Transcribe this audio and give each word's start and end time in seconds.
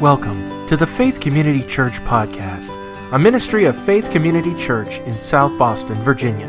Welcome 0.00 0.66
to 0.66 0.76
the 0.76 0.86
Faith 0.86 1.20
Community 1.20 1.64
Church 1.64 2.00
Podcast, 2.00 2.70
a 3.12 3.18
ministry 3.18 3.64
of 3.64 3.82
Faith 3.82 4.10
Community 4.10 4.54
Church 4.54 4.98
in 4.98 5.14
South 5.14 5.58
Boston, 5.58 5.94
Virginia. 6.02 6.48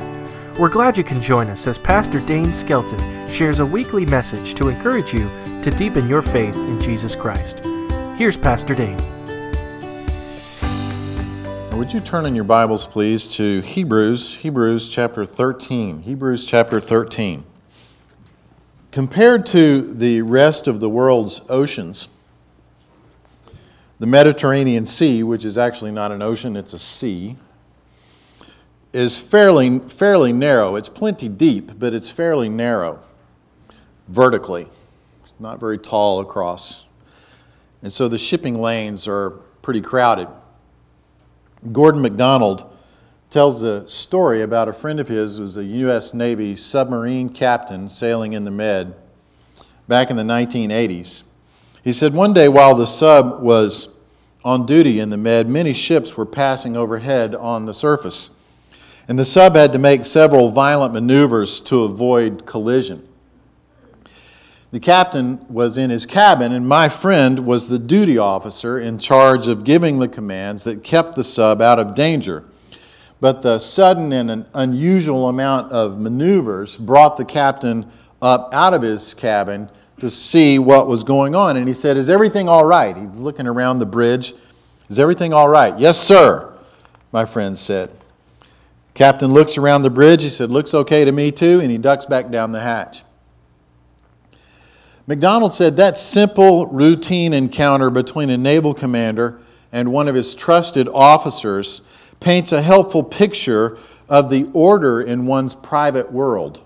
We're 0.60 0.68
glad 0.68 0.98
you 0.98 1.06
can 1.06 1.22
join 1.22 1.48
us 1.48 1.66
as 1.66 1.78
Pastor 1.78 2.20
Dane 2.20 2.54
Skelton 2.54 3.26
shares 3.26 3.62
a 3.62 3.66
weekly 3.66 4.06
message 4.06 4.54
to 4.56 4.68
encourage 4.68 5.14
you 5.14 5.32
to 5.62 5.72
deepen 5.72 6.10
your 6.10 6.22
faith 6.22 6.58
in 6.58 6.82
Jesus 6.82 7.16
Christ. 7.16 7.64
Here's 8.18 8.36
Pastor 8.36 8.76
Dane. 8.76 8.98
Would 11.72 11.94
you 11.94 12.02
turn 12.02 12.26
in 12.26 12.36
your 12.36 12.44
Bibles, 12.44 12.86
please, 12.86 13.30
to 13.36 13.62
Hebrews, 13.62 14.36
Hebrews 14.40 14.90
chapter 14.90 15.26
13. 15.26 16.02
Hebrews 16.02 16.46
chapter 16.46 16.82
13. 16.82 17.46
Compared 18.92 19.46
to 19.46 19.94
the 19.94 20.22
rest 20.24 20.68
of 20.68 20.82
the 20.82 20.90
world's 20.90 21.40
oceans, 21.48 22.10
the 24.00 24.08
Mediterranean 24.08 24.86
Sea, 24.86 25.24
which 25.24 25.44
is 25.44 25.58
actually 25.58 25.92
not 25.92 26.12
an 26.12 26.22
ocean, 26.22 26.56
it's 26.56 26.74
a 26.74 26.80
sea, 26.80 27.38
is 28.94 29.20
fairly, 29.20 29.80
fairly 29.80 30.32
narrow. 30.32 30.76
It's 30.76 30.90
plenty 30.90 31.28
deep, 31.28 31.80
but 31.80 31.94
it's 31.94 32.10
fairly 32.10 32.50
narrow 32.50 33.00
vertically. 34.08 34.68
It's 35.24 35.34
not 35.40 35.60
very 35.60 35.78
tall 35.78 36.20
across. 36.20 36.86
And 37.82 37.92
so 37.92 38.08
the 38.08 38.18
shipping 38.18 38.60
lanes 38.60 39.08
are 39.08 39.32
pretty 39.62 39.82
crowded. 39.82 40.28
Gordon 41.72 42.02
MacDonald 42.02 42.72
tells 43.30 43.64
a 43.64 43.88
story 43.88 44.42
about 44.42 44.70
a 44.70 44.74
friend 44.74 45.00
of 45.00 45.10
his 45.10 45.36
who 45.36 45.42
was 45.42 45.58
a 45.58 45.64
U.S. 45.64 46.14
Navy 46.14 46.56
submarine 46.56 47.30
captain 47.30 47.90
sailing 47.90 48.34
in 48.34 48.46
the 48.46 48.52
Med 48.52 48.96
back 49.88 50.10
in 50.10 50.16
the 50.16 50.24
1980s. 50.24 51.24
He 51.88 51.94
said 51.94 52.14
one 52.14 52.34
day 52.34 52.50
while 52.50 52.76
the 52.76 52.86
sub 52.86 53.42
was 53.42 53.88
on 54.44 54.66
duty 54.66 55.00
in 55.00 55.10
the 55.10 55.16
Med, 55.16 55.48
many 55.48 55.72
ships 55.72 56.18
were 56.18 56.26
passing 56.26 56.76
overhead 56.76 57.34
on 57.34 57.64
the 57.64 57.74
surface. 57.74 58.30
And 59.08 59.18
the 59.18 59.24
sub 59.24 59.56
had 59.56 59.72
to 59.72 59.80
make 59.80 60.04
several 60.04 60.50
violent 60.50 60.94
maneuvers 60.94 61.62
to 61.62 61.84
avoid 61.84 62.46
collision. 62.46 63.08
The 64.72 64.82
captain 64.82 65.46
was 65.48 65.78
in 65.78 65.90
his 65.90 66.06
cabin, 66.06 66.52
and 66.52 66.68
my 66.68 66.90
friend 66.90 67.46
was 67.46 67.70
the 67.70 67.80
duty 67.80 68.18
officer 68.18 68.78
in 68.78 69.00
charge 69.00 69.48
of 69.48 69.64
giving 69.64 70.00
the 70.00 70.10
commands 70.10 70.66
that 70.66 70.84
kept 70.84 71.16
the 71.16 71.24
sub 71.24 71.62
out 71.62 71.80
of 71.80 71.96
danger. 71.96 72.44
But 73.22 73.44
the 73.44 73.60
sudden 73.60 74.12
and 74.12 74.30
an 74.30 74.46
unusual 74.54 75.30
amount 75.30 75.72
of 75.72 75.98
maneuvers 75.98 76.78
brought 76.78 77.16
the 77.16 77.24
captain 77.24 77.90
up 78.22 78.54
out 78.54 78.74
of 78.74 78.82
his 78.82 79.14
cabin 79.14 79.70
to 80.00 80.10
see 80.10 80.60
what 80.60 80.88
was 80.88 81.04
going 81.04 81.36
on. 81.36 81.58
And 81.58 81.68
he 81.68 81.74
said, 81.74 81.98
Is 81.98 82.10
everything 82.10 82.48
all 82.48 82.66
right? 82.66 82.96
He 82.96 83.06
was 83.06 83.20
looking 83.20 83.48
around 83.48 83.80
the 83.80 83.86
bridge. 83.86 84.34
Is 84.90 85.00
everything 85.00 85.34
all 85.34 85.50
right? 85.50 85.78
Yes, 85.78 86.00
sir, 86.00 86.54
my 87.12 87.26
friend 87.26 87.58
said. 87.58 87.92
Captain 88.94 89.34
looks 89.34 89.58
around 89.58 89.84
the 89.84 89.90
bridge. 89.90 90.24
He 90.24 90.30
said, 90.30 90.50
Looks 90.50 90.74
okay 90.74 91.06
to 91.06 91.12
me 91.12 91.32
too. 91.32 91.60
And 91.60 91.72
he 91.72 91.78
ducks 91.78 92.06
back 92.06 92.30
down 92.30 92.52
the 92.52 92.62
hatch. 92.62 93.04
MacDonald 95.06 95.54
said 95.54 95.78
that 95.78 95.98
simple, 95.98 96.66
routine 96.66 97.34
encounter 97.34 97.90
between 97.90 98.30
a 98.30 98.38
naval 98.38 98.74
commander 98.74 99.40
and 99.72 99.92
one 99.92 100.08
of 100.08 100.16
his 100.16 100.36
trusted 100.36 100.90
officers 100.90 101.82
paints 102.20 102.52
a 102.52 102.62
helpful 102.62 103.04
picture 103.04 103.78
of 104.10 104.30
the 104.30 104.50
order 104.54 105.02
in 105.02 105.26
one's 105.26 105.56
private 105.56 106.12
world. 106.12 106.62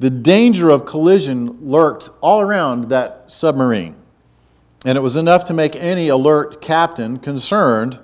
The 0.00 0.10
danger 0.10 0.70
of 0.70 0.86
collision 0.86 1.58
lurked 1.60 2.10
all 2.20 2.40
around 2.40 2.84
that 2.90 3.30
submarine, 3.30 3.96
and 4.84 4.96
it 4.96 5.00
was 5.00 5.16
enough 5.16 5.44
to 5.46 5.54
make 5.54 5.74
any 5.74 6.08
alert 6.08 6.60
captain 6.60 7.18
concerned, 7.18 7.98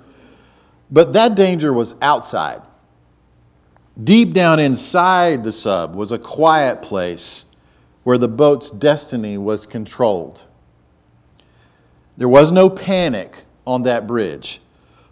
but 0.91 1.13
that 1.13 1.35
danger 1.35 1.71
was 1.71 1.95
outside. 2.01 2.61
Deep 4.01 4.33
down 4.33 4.59
inside 4.59 5.45
the 5.45 5.53
sub 5.53 5.95
was 5.95 6.11
a 6.11 6.19
quiet 6.19 6.81
place 6.81 7.45
where 8.03 8.17
the 8.17 8.27
boat's 8.27 8.69
destiny 8.69 9.37
was 9.37 9.65
controlled. 9.65 10.43
There 12.17 12.29
was 12.29 12.51
no 12.51 12.69
panic 12.69 13.45
on 13.65 13.83
that 13.83 14.05
bridge, 14.05 14.61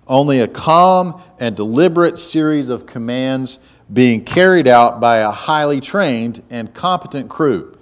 only 0.06 0.42
a 0.42 0.50
calm 0.50 1.22
and 1.40 1.56
deliberate 1.56 2.20
series 2.20 2.68
of 2.68 2.86
commands 2.86 3.60
being 3.94 4.26
carried 4.26 4.68
out 4.68 5.00
by 5.00 5.18
a 5.18 5.32
highly 5.32 5.80
trained 5.80 6.44
and 6.50 6.74
competent 6.74 7.30
crew. 7.30 7.78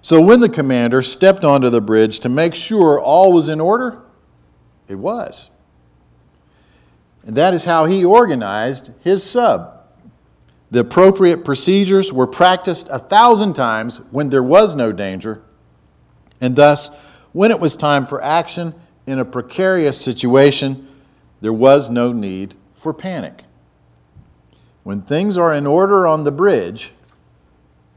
So 0.00 0.20
when 0.20 0.40
the 0.40 0.48
commander 0.48 1.02
stepped 1.02 1.44
onto 1.44 1.70
the 1.70 1.80
bridge 1.80 2.18
to 2.20 2.28
make 2.28 2.54
sure 2.54 2.98
all 2.98 3.32
was 3.32 3.48
in 3.48 3.60
order, 3.60 4.00
it 4.88 4.96
was. 4.96 5.50
And 7.24 7.36
that 7.36 7.54
is 7.54 7.66
how 7.66 7.84
he 7.84 8.04
organized 8.04 8.90
his 9.00 9.22
sub. 9.22 9.78
The 10.72 10.80
appropriate 10.80 11.44
procedures 11.44 12.12
were 12.12 12.26
practiced 12.26 12.88
a 12.90 12.98
thousand 12.98 13.52
times 13.54 14.00
when 14.10 14.30
there 14.30 14.42
was 14.42 14.74
no 14.74 14.90
danger, 14.90 15.42
and 16.40 16.56
thus, 16.56 16.90
when 17.32 17.50
it 17.50 17.60
was 17.60 17.76
time 17.76 18.06
for 18.06 18.22
action 18.24 18.74
in 19.06 19.18
a 19.18 19.24
precarious 19.24 20.00
situation, 20.00 20.88
there 21.40 21.52
was 21.52 21.90
no 21.90 22.12
need 22.12 22.54
for 22.74 22.92
panic. 22.94 23.44
When 24.82 25.02
things 25.02 25.38
are 25.38 25.54
in 25.54 25.66
order 25.66 26.06
on 26.06 26.24
the 26.24 26.32
bridge, 26.32 26.92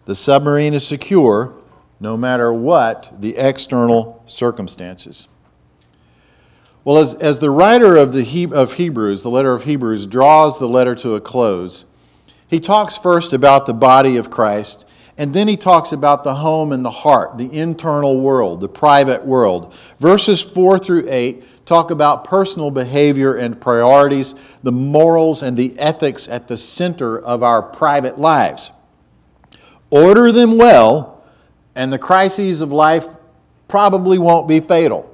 the 0.06 0.16
submarine 0.16 0.74
is 0.74 0.86
secure 0.86 1.54
no 2.00 2.16
matter 2.16 2.54
what 2.54 3.12
the 3.20 3.38
external 3.38 4.24
circumstances. 4.28 5.28
Well, 6.84 6.98
as, 6.98 7.16
as 7.16 7.40
the 7.40 7.50
writer 7.50 7.96
of, 7.98 8.14
the 8.14 8.22
he, 8.22 8.46
of 8.46 8.74
Hebrews, 8.74 9.24
the 9.24 9.32
letter 9.32 9.54
of 9.54 9.64
Hebrews, 9.64 10.06
draws 10.06 10.60
the 10.60 10.68
letter 10.68 10.94
to 10.96 11.16
a 11.16 11.22
close, 11.22 11.86
he 12.48 12.60
talks 12.60 12.96
first 12.96 13.34
about 13.34 13.66
the 13.66 13.74
body 13.74 14.18
of 14.18 14.30
Christ, 14.30 14.85
and 15.18 15.34
then 15.34 15.48
he 15.48 15.56
talks 15.56 15.94
about 15.94 16.24
the 16.24 16.36
home 16.36 16.72
and 16.74 16.84
the 16.84 16.92
heart, 16.92 17.38
the 17.38 17.52
internal 17.54 18.20
world, 18.20 18.60
the 18.60 18.68
private 18.68 19.26
world. 19.26 19.74
Verses 19.98 20.42
4 20.42 20.78
through 20.78 21.08
8 21.10 21.44
talk 21.66 21.90
about 21.90 22.26
personal 22.26 22.70
behavior 22.70 23.36
and 23.36 23.60
priorities, 23.60 24.36
the 24.62 24.72
morals 24.72 25.42
and 25.42 25.58
the 25.58 25.78
ethics 25.80 26.28
at 26.28 26.48
the 26.48 26.58
center 26.58 27.18
of 27.18 27.42
our 27.42 27.62
private 27.62 28.20
lives. 28.20 28.72
Order 29.90 30.32
them 30.32 30.58
well, 30.58 31.24
and 31.74 31.92
the 31.92 31.98
crises 31.98 32.62
of 32.62 32.72
life 32.72 33.08
probably 33.68 34.20
won't 34.20 34.48
be 34.48 34.60
fatal. 34.60 35.12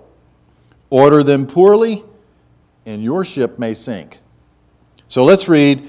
Order 0.89 1.23
them 1.23 1.47
poorly, 1.47 2.03
and 2.85 3.03
your 3.03 3.23
ship 3.23 3.57
may 3.57 3.73
sink. 3.73 4.19
So 5.07 5.23
let's 5.23 5.47
read 5.47 5.87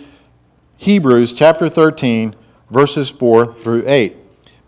Hebrews 0.77 1.35
chapter 1.35 1.69
13, 1.69 2.37
verses 2.73 3.11
4 3.11 3.61
through 3.61 3.85
8. 3.87 4.17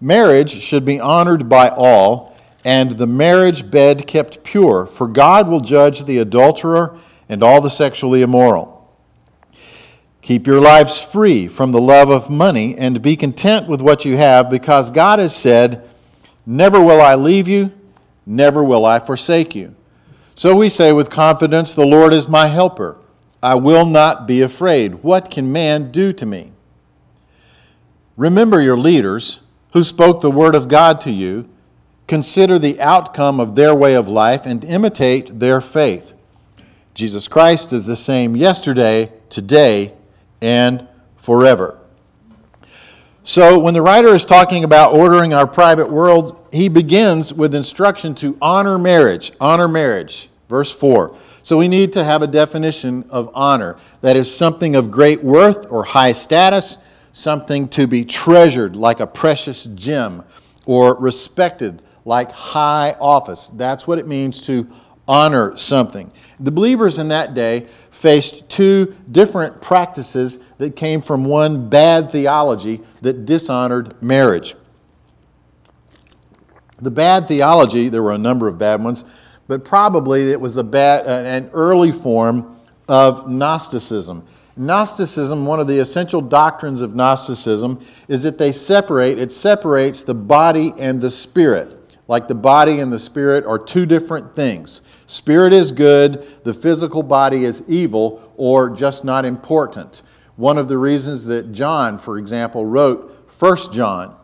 Marriage 0.00 0.62
should 0.62 0.84
be 0.84 1.00
honored 1.00 1.48
by 1.48 1.68
all 1.68 2.34
and 2.64 2.92
the 2.92 3.06
marriage 3.06 3.70
bed 3.70 4.06
kept 4.06 4.42
pure, 4.42 4.86
for 4.86 5.06
God 5.06 5.48
will 5.48 5.60
judge 5.60 6.04
the 6.04 6.18
adulterer 6.18 6.98
and 7.28 7.42
all 7.42 7.60
the 7.60 7.68
sexually 7.68 8.22
immoral. 8.22 8.72
Keep 10.22 10.46
your 10.46 10.60
lives 10.60 10.98
free 10.98 11.46
from 11.46 11.72
the 11.72 11.80
love 11.80 12.08
of 12.08 12.30
money 12.30 12.74
and 12.78 13.02
be 13.02 13.14
content 13.14 13.68
with 13.68 13.82
what 13.82 14.06
you 14.06 14.16
have, 14.16 14.48
because 14.48 14.90
God 14.90 15.18
has 15.18 15.36
said, 15.36 15.86
Never 16.46 16.80
will 16.80 17.02
I 17.02 17.14
leave 17.14 17.46
you, 17.46 17.72
never 18.24 18.64
will 18.64 18.86
I 18.86 18.98
forsake 18.98 19.54
you. 19.54 19.74
So 20.34 20.56
we 20.56 20.70
say 20.70 20.92
with 20.92 21.10
confidence, 21.10 21.74
The 21.74 21.84
Lord 21.84 22.14
is 22.14 22.26
my 22.26 22.46
helper. 22.46 22.96
I 23.42 23.56
will 23.56 23.84
not 23.84 24.26
be 24.26 24.40
afraid. 24.40 25.02
What 25.02 25.30
can 25.30 25.52
man 25.52 25.92
do 25.92 26.14
to 26.14 26.24
me? 26.24 26.53
Remember 28.16 28.60
your 28.60 28.76
leaders 28.76 29.40
who 29.72 29.82
spoke 29.82 30.20
the 30.20 30.30
word 30.30 30.54
of 30.54 30.68
God 30.68 31.00
to 31.02 31.10
you 31.10 31.48
consider 32.06 32.58
the 32.58 32.80
outcome 32.80 33.40
of 33.40 33.54
their 33.54 33.74
way 33.74 33.94
of 33.94 34.08
life 34.08 34.46
and 34.46 34.62
imitate 34.64 35.40
their 35.40 35.60
faith. 35.60 36.14
Jesus 36.92 37.26
Christ 37.26 37.72
is 37.72 37.86
the 37.86 37.96
same 37.96 38.36
yesterday, 38.36 39.12
today, 39.30 39.94
and 40.40 40.86
forever. 41.16 41.78
So, 43.26 43.58
when 43.58 43.72
the 43.72 43.82
writer 43.82 44.14
is 44.14 44.26
talking 44.26 44.64
about 44.64 44.92
ordering 44.92 45.32
our 45.32 45.46
private 45.46 45.90
world, 45.90 46.46
he 46.52 46.68
begins 46.68 47.32
with 47.32 47.54
instruction 47.54 48.14
to 48.16 48.36
honor 48.40 48.78
marriage. 48.78 49.32
Honor 49.40 49.66
marriage. 49.66 50.28
Verse 50.48 50.72
4. 50.72 51.16
So, 51.42 51.56
we 51.56 51.66
need 51.66 51.94
to 51.94 52.04
have 52.04 52.20
a 52.20 52.26
definition 52.26 53.06
of 53.08 53.30
honor. 53.34 53.76
That 54.02 54.14
is 54.14 54.32
something 54.32 54.76
of 54.76 54.90
great 54.90 55.24
worth 55.24 55.72
or 55.72 55.84
high 55.84 56.12
status, 56.12 56.76
something 57.14 57.68
to 57.68 57.86
be 57.86 58.04
treasured 58.04 58.76
like 58.76 59.00
a 59.00 59.06
precious 59.06 59.64
gem, 59.64 60.22
or 60.66 60.94
respected 60.96 61.80
like 62.04 62.30
high 62.30 62.94
office. 63.00 63.50
That's 63.54 63.86
what 63.86 63.98
it 63.98 64.06
means 64.06 64.44
to 64.46 64.68
honor 65.06 65.56
something. 65.56 66.10
The 66.40 66.50
believers 66.50 66.98
in 66.98 67.08
that 67.08 67.34
day 67.34 67.66
faced 67.90 68.48
two 68.48 68.94
different 69.10 69.60
practices 69.60 70.38
that 70.58 70.76
came 70.76 71.00
from 71.00 71.24
one 71.24 71.68
bad 71.68 72.10
theology 72.10 72.80
that 73.02 73.24
dishonored 73.24 74.02
marriage. 74.02 74.56
The 76.78 76.90
bad 76.90 77.28
theology, 77.28 77.88
there 77.88 78.02
were 78.02 78.12
a 78.12 78.18
number 78.18 78.48
of 78.48 78.58
bad 78.58 78.82
ones, 78.82 79.04
but 79.46 79.64
probably 79.64 80.32
it 80.32 80.40
was 80.40 80.60
bad, 80.62 81.06
uh, 81.06 81.26
an 81.26 81.50
early 81.52 81.92
form 81.92 82.58
of 82.88 83.30
Gnosticism. 83.30 84.26
Gnosticism, 84.56 85.46
one 85.46 85.60
of 85.60 85.66
the 85.66 85.78
essential 85.78 86.20
doctrines 86.20 86.80
of 86.80 86.94
Gnosticism, 86.94 87.84
is 88.06 88.22
that 88.22 88.38
they 88.38 88.52
separate, 88.52 89.18
it 89.18 89.32
separates 89.32 90.02
the 90.04 90.14
body 90.14 90.72
and 90.78 91.00
the 91.00 91.10
spirit. 91.10 91.96
Like 92.06 92.28
the 92.28 92.34
body 92.34 92.80
and 92.80 92.92
the 92.92 92.98
spirit 92.98 93.44
are 93.46 93.58
two 93.58 93.86
different 93.86 94.36
things. 94.36 94.82
Spirit 95.06 95.52
is 95.52 95.72
good, 95.72 96.44
the 96.44 96.54
physical 96.54 97.02
body 97.02 97.44
is 97.44 97.64
evil 97.66 98.32
or 98.36 98.70
just 98.70 99.04
not 99.04 99.24
important. 99.24 100.02
One 100.36 100.58
of 100.58 100.68
the 100.68 100.78
reasons 100.78 101.26
that 101.26 101.52
John, 101.52 101.96
for 101.96 102.18
example, 102.18 102.66
wrote 102.66 103.30
1 103.38 103.72
John 103.72 104.16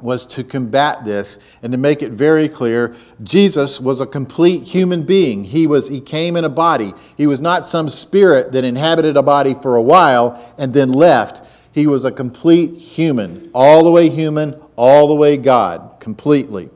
was 0.00 0.26
to 0.26 0.44
combat 0.44 1.04
this 1.04 1.38
and 1.62 1.72
to 1.72 1.78
make 1.78 2.02
it 2.02 2.12
very 2.12 2.48
clear 2.48 2.94
Jesus 3.22 3.80
was 3.80 4.00
a 4.00 4.06
complete 4.06 4.64
human 4.64 5.04
being. 5.04 5.44
He 5.44 5.66
was 5.66 5.88
he 5.88 6.00
came 6.00 6.36
in 6.36 6.44
a 6.44 6.50
body. 6.50 6.92
He 7.16 7.26
was 7.26 7.40
not 7.40 7.66
some 7.66 7.88
spirit 7.88 8.52
that 8.52 8.64
inhabited 8.64 9.16
a 9.16 9.22
body 9.22 9.54
for 9.54 9.76
a 9.76 9.82
while 9.82 10.54
and 10.58 10.74
then 10.74 10.90
left. 10.90 11.42
He 11.72 11.86
was 11.86 12.04
a 12.04 12.10
complete 12.10 12.78
human, 12.78 13.50
all 13.54 13.84
the 13.84 13.90
way 13.90 14.08
human, 14.08 14.54
all 14.76 15.08
the 15.08 15.14
way 15.14 15.36
God, 15.36 16.00
completely. 16.00 16.70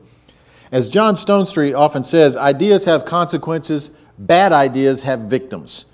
As 0.71 0.89
John 0.89 1.15
Stonestreet 1.15 1.77
often 1.77 2.03
says, 2.03 2.37
ideas 2.37 2.85
have 2.85 3.03
consequences, 3.03 3.91
bad 4.17 4.53
ideas 4.53 5.03
have 5.03 5.21
victims. 5.21 5.85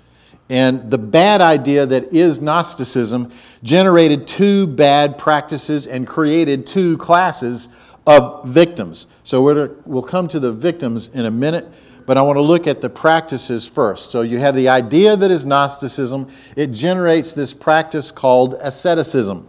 And 0.50 0.90
the 0.90 0.98
bad 0.98 1.40
idea 1.40 1.84
that 1.84 2.12
is 2.12 2.40
Gnosticism 2.40 3.30
generated 3.62 4.26
two 4.26 4.66
bad 4.66 5.18
practices 5.18 5.86
and 5.86 6.06
created 6.06 6.66
two 6.66 6.96
classes 6.96 7.68
of 8.06 8.46
victims. 8.46 9.06
So 9.24 9.42
we'll 9.84 10.02
come 10.02 10.28
to 10.28 10.40
the 10.40 10.52
victims 10.52 11.08
in 11.08 11.26
a 11.26 11.30
minute, 11.30 11.70
but 12.06 12.16
I 12.16 12.22
want 12.22 12.36
to 12.36 12.42
look 12.42 12.66
at 12.66 12.80
the 12.80 12.88
practices 12.88 13.66
first. 13.66 14.10
So 14.10 14.22
you 14.22 14.38
have 14.38 14.54
the 14.54 14.70
idea 14.70 15.16
that 15.16 15.30
is 15.30 15.44
Gnosticism, 15.44 16.30
it 16.56 16.68
generates 16.68 17.34
this 17.34 17.52
practice 17.52 18.10
called 18.10 18.54
asceticism. 18.62 19.46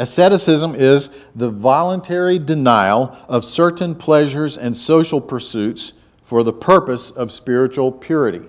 Asceticism 0.00 0.74
is 0.74 1.10
the 1.36 1.50
voluntary 1.50 2.40
denial 2.40 3.16
of 3.28 3.44
certain 3.44 3.94
pleasures 3.94 4.58
and 4.58 4.76
social 4.76 5.20
pursuits 5.20 5.92
for 6.22 6.42
the 6.42 6.52
purpose 6.52 7.12
of 7.12 7.30
spiritual 7.30 7.92
purity 7.92 8.48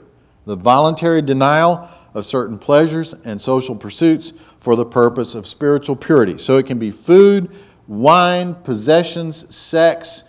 the 0.50 0.56
voluntary 0.56 1.22
denial 1.22 1.88
of 2.16 2.26
certain 2.26 2.58
pleasures 2.58 3.14
and 3.24 3.40
social 3.40 3.76
pursuits 3.76 4.34
for 4.60 4.76
the 4.76 4.84
purpose 4.84 5.36
of 5.36 5.46
spiritual 5.46 5.96
purity. 5.96 6.40
So 6.40 6.58
it 6.58 6.66
can 6.66 6.80
be 6.80 6.90
food, 6.90 7.56
wine, 7.88 8.56
possessions, 8.56 9.56
sex, 9.56 10.24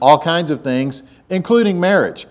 all 0.00 0.18
kinds 0.18 0.50
of 0.50 0.64
things, 0.64 1.02
including 1.28 1.78
marriage. 1.78 2.26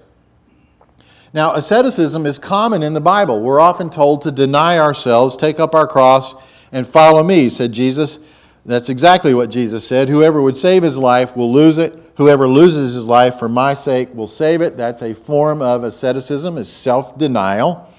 Now, 1.34 1.54
asceticism 1.54 2.26
is 2.26 2.40
common 2.40 2.82
in 2.82 2.96
the 2.96 3.02
Bible. 3.02 3.42
We're 3.42 3.60
often 3.60 3.92
told 3.92 4.24
to 4.24 4.32
deny 4.32 4.80
ourselves, 4.80 5.38
take 5.38 5.60
up 5.60 5.76
our 5.76 5.88
cross, 5.88 6.34
and 6.72 6.88
follow 6.88 7.22
me, 7.22 7.48
said 7.48 7.74
Jesus. 7.74 8.18
That's 8.66 8.88
exactly 8.88 9.34
what 9.34 9.50
Jesus 9.50 9.86
said. 9.86 10.08
Whoever 10.08 10.42
would 10.42 10.56
save 10.56 10.84
his 10.84 10.98
life 10.98 11.36
will 11.36 11.52
lose 11.52 11.78
it. 11.78 12.00
Whoever 12.16 12.48
loses 12.48 12.94
his 12.94 13.06
life 13.06 13.38
for 13.38 13.50
my 13.50 13.74
sake 13.74 14.14
will 14.14 14.28
save 14.28 14.62
it. 14.62 14.78
That's 14.78 15.02
a 15.02 15.14
form 15.14 15.62
of 15.62 15.84
asceticism, 15.84 16.58
is 16.58 16.72
self-denial. 16.72 17.90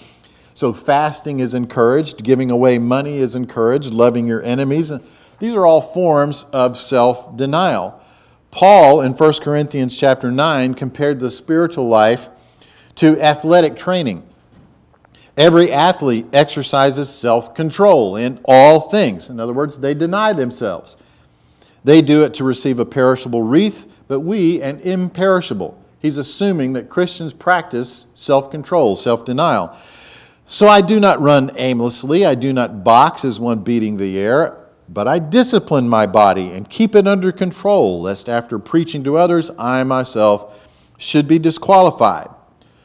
So 0.54 0.72
fasting 0.72 1.40
is 1.40 1.52
encouraged, 1.52 2.22
giving 2.22 2.50
away 2.50 2.78
money 2.78 3.18
is 3.18 3.36
encouraged, 3.36 3.92
loving 3.92 4.26
your 4.26 4.42
enemies. 4.42 4.92
These 5.38 5.54
are 5.54 5.66
all 5.66 5.82
forms 5.82 6.46
of 6.52 6.78
self-denial. 6.78 8.00
Paul 8.50 9.00
in 9.00 9.12
1 9.12 9.32
Corinthians 9.42 9.96
chapter 9.96 10.30
9 10.30 10.74
compared 10.74 11.18
the 11.18 11.30
spiritual 11.30 11.88
life 11.88 12.28
to 12.94 13.20
athletic 13.20 13.76
training. 13.76 14.22
Every 15.36 15.72
athlete 15.72 16.26
exercises 16.32 17.08
self 17.08 17.54
control 17.54 18.16
in 18.16 18.40
all 18.44 18.80
things. 18.80 19.28
In 19.28 19.40
other 19.40 19.52
words, 19.52 19.78
they 19.78 19.94
deny 19.94 20.32
themselves. 20.32 20.96
They 21.82 22.00
do 22.02 22.22
it 22.22 22.34
to 22.34 22.44
receive 22.44 22.78
a 22.78 22.86
perishable 22.86 23.42
wreath, 23.42 23.86
but 24.08 24.20
we 24.20 24.62
an 24.62 24.80
imperishable. 24.80 25.78
He's 25.98 26.18
assuming 26.18 26.74
that 26.74 26.88
Christians 26.88 27.32
practice 27.32 28.06
self 28.14 28.50
control, 28.50 28.94
self 28.94 29.24
denial. 29.24 29.76
So 30.46 30.68
I 30.68 30.82
do 30.82 31.00
not 31.00 31.20
run 31.20 31.50
aimlessly, 31.56 32.24
I 32.24 32.34
do 32.34 32.52
not 32.52 32.84
box 32.84 33.24
as 33.24 33.40
one 33.40 33.60
beating 33.60 33.96
the 33.96 34.18
air, 34.18 34.58
but 34.88 35.08
I 35.08 35.18
discipline 35.18 35.88
my 35.88 36.06
body 36.06 36.50
and 36.50 36.68
keep 36.68 36.94
it 36.94 37.08
under 37.08 37.32
control, 37.32 38.02
lest 38.02 38.28
after 38.28 38.58
preaching 38.58 39.02
to 39.04 39.16
others, 39.16 39.50
I 39.58 39.82
myself 39.84 40.68
should 40.98 41.26
be 41.26 41.38
disqualified. 41.38 42.28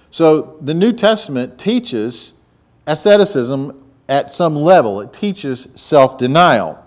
So 0.10 0.58
the 0.62 0.74
New 0.74 0.94
Testament 0.94 1.60
teaches 1.60 2.34
asceticism 2.90 3.86
at 4.10 4.32
some 4.32 4.56
level, 4.56 5.00
it 5.00 5.14
teaches 5.14 5.70
self 5.76 6.18
denial. 6.18 6.84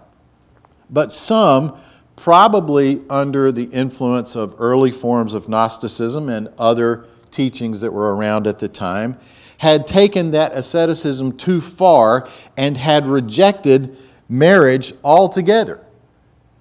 But 0.90 1.12
some 1.12 1.78
probably 2.16 3.02
under 3.08 3.50
the 3.50 3.64
influence 3.64 4.36
of 4.36 4.54
early 4.58 4.90
forms 4.90 5.32
of 5.32 5.48
Gnosticism 5.48 6.28
and 6.28 6.48
other 6.58 7.06
teachings 7.30 7.80
that 7.80 7.92
were 7.92 8.14
around 8.14 8.46
at 8.46 8.58
the 8.58 8.68
time, 8.68 9.18
had 9.58 9.86
taken 9.86 10.32
that 10.32 10.52
asceticism 10.52 11.36
too 11.36 11.60
far 11.60 12.28
and 12.56 12.76
had 12.76 13.06
rejected 13.06 13.96
marriage 14.28 14.92
altogether. 15.02 15.84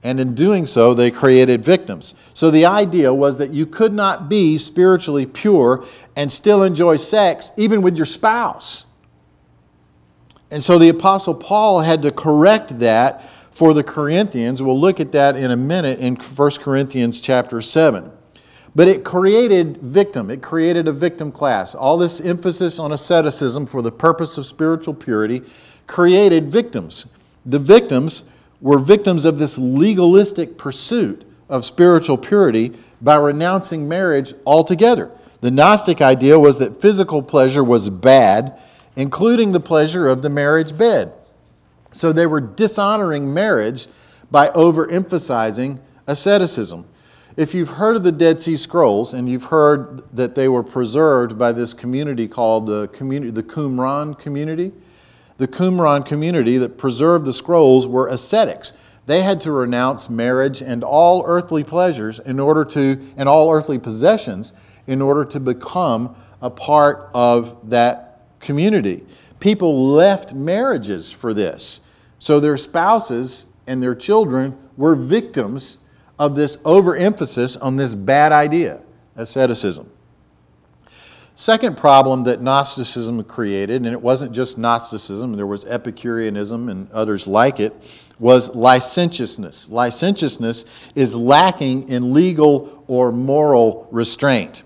And 0.03 0.19
in 0.19 0.33
doing 0.33 0.65
so, 0.65 0.93
they 0.93 1.11
created 1.11 1.63
victims. 1.63 2.15
So 2.33 2.49
the 2.49 2.65
idea 2.65 3.13
was 3.13 3.37
that 3.37 3.51
you 3.51 3.65
could 3.65 3.93
not 3.93 4.29
be 4.29 4.57
spiritually 4.57 5.25
pure 5.25 5.85
and 6.15 6.31
still 6.31 6.63
enjoy 6.63 6.95
sex, 6.95 7.51
even 7.57 7.81
with 7.81 7.97
your 7.97 8.05
spouse. 8.05 8.85
And 10.51 10.61
so 10.61 10.77
the 10.77 10.89
Apostle 10.89 11.33
Paul 11.33 11.79
had 11.79 12.01
to 12.01 12.11
correct 12.11 12.79
that 12.79 13.23
for 13.51 13.73
the 13.73 13.83
Corinthians. 13.83 14.61
We'll 14.61 14.79
look 14.79 14.99
at 14.99 15.13
that 15.13 15.37
in 15.37 15.49
a 15.49 15.55
minute 15.55 15.99
in 15.99 16.15
1 16.15 16.51
Corinthians 16.59 17.21
chapter 17.21 17.61
7. 17.61 18.11
But 18.75 18.87
it 18.87 19.03
created 19.03 19.77
victim. 19.77 20.29
It 20.29 20.41
created 20.41 20.87
a 20.87 20.93
victim 20.93 21.31
class. 21.31 21.73
All 21.73 21.97
this 21.97 22.21
emphasis 22.21 22.79
on 22.79 22.91
asceticism 22.91 23.65
for 23.65 23.81
the 23.81 23.91
purpose 23.91 24.37
of 24.37 24.45
spiritual 24.45 24.93
purity 24.93 25.41
created 25.87 26.47
victims. 26.47 27.05
The 27.45 27.59
victims 27.59 28.23
were 28.61 28.77
victims 28.77 29.25
of 29.25 29.39
this 29.39 29.57
legalistic 29.57 30.57
pursuit 30.57 31.25
of 31.49 31.65
spiritual 31.65 32.17
purity 32.17 32.73
by 33.01 33.15
renouncing 33.15 33.89
marriage 33.89 34.33
altogether. 34.45 35.11
The 35.41 35.51
Gnostic 35.51 36.01
idea 36.01 36.39
was 36.39 36.59
that 36.59 36.79
physical 36.79 37.23
pleasure 37.23 37.63
was 37.63 37.89
bad, 37.89 38.57
including 38.95 39.51
the 39.51 39.59
pleasure 39.59 40.07
of 40.07 40.21
the 40.21 40.29
marriage 40.29 40.77
bed. 40.77 41.15
So 41.91 42.11
they 42.11 42.25
were 42.25 42.41
dishonoring 42.41 43.33
marriage 43.33 43.87
by 44.29 44.47
overemphasizing 44.49 45.79
asceticism. 46.07 46.85
If 47.37 47.53
you've 47.53 47.69
heard 47.69 47.95
of 47.95 48.03
the 48.03 48.11
Dead 48.11 48.41
Sea 48.41 48.57
Scrolls 48.57 49.13
and 49.13 49.29
you've 49.29 49.45
heard 49.45 50.03
that 50.15 50.35
they 50.35 50.47
were 50.47 50.63
preserved 50.63 51.37
by 51.37 51.53
this 51.53 51.73
community 51.73 52.27
called 52.27 52.65
the, 52.65 52.87
community, 52.89 53.31
the 53.31 53.43
Qumran 53.43 54.19
community, 54.19 54.73
the 55.37 55.47
Qumran 55.47 56.05
community 56.05 56.57
that 56.57 56.77
preserved 56.77 57.25
the 57.25 57.33
scrolls 57.33 57.87
were 57.87 58.07
ascetics. 58.07 58.73
They 59.05 59.23
had 59.23 59.39
to 59.41 59.51
renounce 59.51 60.09
marriage 60.09 60.61
and 60.61 60.83
all 60.83 61.23
earthly 61.25 61.63
pleasures 61.63 62.19
in 62.19 62.39
order 62.39 62.63
to, 62.65 63.01
and 63.17 63.27
all 63.27 63.51
earthly 63.51 63.79
possessions 63.79 64.53
in 64.85 65.01
order 65.01 65.25
to 65.25 65.39
become 65.39 66.15
a 66.41 66.49
part 66.49 67.09
of 67.13 67.69
that 67.69 68.10
community 68.41 69.05
people 69.41 69.91
left 69.91 70.33
marriages 70.33 71.11
for 71.11 71.33
this. 71.33 71.81
So 72.19 72.39
their 72.39 72.55
spouses 72.55 73.47
and 73.67 73.83
their 73.83 73.95
children 73.95 74.57
were 74.77 74.95
victims 74.95 75.79
of 76.17 76.35
this 76.35 76.57
overemphasis 76.63 77.57
on 77.57 77.75
this 77.75 77.95
bad 77.95 78.31
idea, 78.31 78.79
asceticism. 79.17 79.91
Second 81.33 81.75
problem 81.75 82.23
that 82.25 82.41
Gnosticism 82.41 83.23
created, 83.23 83.77
and 83.77 83.87
it 83.87 84.01
wasn't 84.01 84.31
just 84.31 84.59
Gnosticism, 84.59 85.35
there 85.35 85.47
was 85.47 85.65
Epicureanism 85.65 86.69
and 86.69 86.91
others 86.91 87.25
like 87.25 87.59
it, 87.59 87.73
was 88.19 88.53
licentiousness. 88.53 89.67
Licentiousness 89.69 90.65
is 90.93 91.15
lacking 91.15 91.89
in 91.89 92.13
legal 92.13 92.83
or 92.87 93.11
moral 93.11 93.87
restraint. 93.89 94.61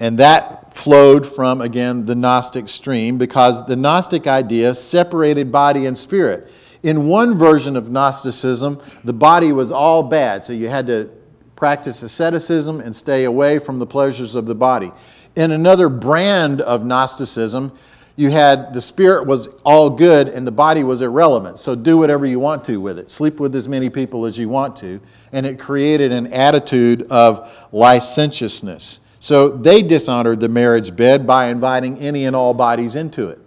And 0.00 0.18
that 0.18 0.74
flowed 0.74 1.26
from, 1.26 1.60
again, 1.60 2.06
the 2.06 2.14
Gnostic 2.14 2.68
stream 2.68 3.18
because 3.18 3.64
the 3.66 3.76
Gnostic 3.76 4.26
idea 4.26 4.74
separated 4.74 5.52
body 5.52 5.84
and 5.84 5.96
spirit. 5.96 6.50
In 6.82 7.06
one 7.06 7.36
version 7.36 7.76
of 7.76 7.90
Gnosticism, 7.90 8.80
the 9.04 9.12
body 9.12 9.52
was 9.52 9.70
all 9.70 10.02
bad, 10.02 10.42
so 10.42 10.54
you 10.54 10.70
had 10.70 10.86
to 10.86 11.10
practice 11.54 12.02
asceticism 12.02 12.80
and 12.80 12.96
stay 12.96 13.24
away 13.24 13.58
from 13.58 13.78
the 13.78 13.86
pleasures 13.86 14.34
of 14.34 14.46
the 14.46 14.54
body. 14.54 14.90
In 15.36 15.50
another 15.50 15.90
brand 15.90 16.62
of 16.62 16.86
Gnosticism, 16.86 17.70
you 18.16 18.30
had 18.30 18.72
the 18.72 18.80
spirit 18.80 19.26
was 19.26 19.48
all 19.64 19.90
good 19.90 20.28
and 20.28 20.46
the 20.46 20.52
body 20.52 20.82
was 20.82 21.02
irrelevant. 21.02 21.58
So 21.58 21.74
do 21.74 21.98
whatever 21.98 22.24
you 22.24 22.38
want 22.38 22.64
to 22.66 22.80
with 22.80 22.98
it. 22.98 23.10
Sleep 23.10 23.38
with 23.38 23.54
as 23.54 23.68
many 23.68 23.90
people 23.90 24.24
as 24.24 24.38
you 24.38 24.48
want 24.48 24.76
to. 24.76 25.00
And 25.32 25.44
it 25.46 25.58
created 25.58 26.12
an 26.12 26.32
attitude 26.32 27.06
of 27.10 27.68
licentiousness. 27.72 29.00
So 29.20 29.50
they 29.50 29.82
dishonored 29.82 30.40
the 30.40 30.48
marriage 30.48 30.96
bed 30.96 31.26
by 31.26 31.46
inviting 31.46 31.98
any 31.98 32.24
and 32.24 32.34
all 32.34 32.54
bodies 32.54 32.96
into 32.96 33.28
it. 33.28 33.38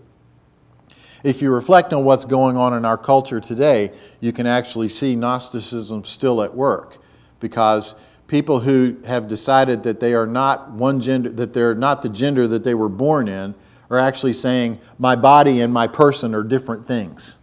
If 1.24 1.42
you 1.42 1.51
reflect 1.51 1.92
on 1.94 2.06
what's 2.06 2.25
going 2.25 2.58
on 2.58 2.74
in 2.74 2.86
our 2.86 2.98
culture 2.98 3.39
today, 3.39 3.92
you 4.20 4.32
can 4.32 4.46
actually 4.46 4.89
see 4.89 5.15
Gnosticism 5.15 6.03
still 6.03 6.44
at 6.44 6.53
work 6.53 7.00
because 7.39 7.96
people 8.27 8.60
who 8.60 8.98
have 9.06 9.27
decided 9.27 9.82
that 9.84 10.00
they 10.00 10.13
are 10.13 10.27
not 10.27 10.70
one 10.72 11.01
gender, 11.01 11.32
that 11.32 11.53
they're 11.53 11.74
not 11.74 12.03
the 12.03 12.10
gender 12.10 12.48
that 12.48 12.63
they 12.63 12.75
were 12.75 12.89
born 12.89 13.27
in, 13.27 13.56
are 13.89 14.00
actually 14.00 14.34
saying, 14.34 14.80
my 15.00 15.15
body 15.15 15.60
and 15.60 15.74
my 15.74 15.88
person 15.88 16.36
are 16.36 16.44
different 16.44 16.86
things. 16.86 17.38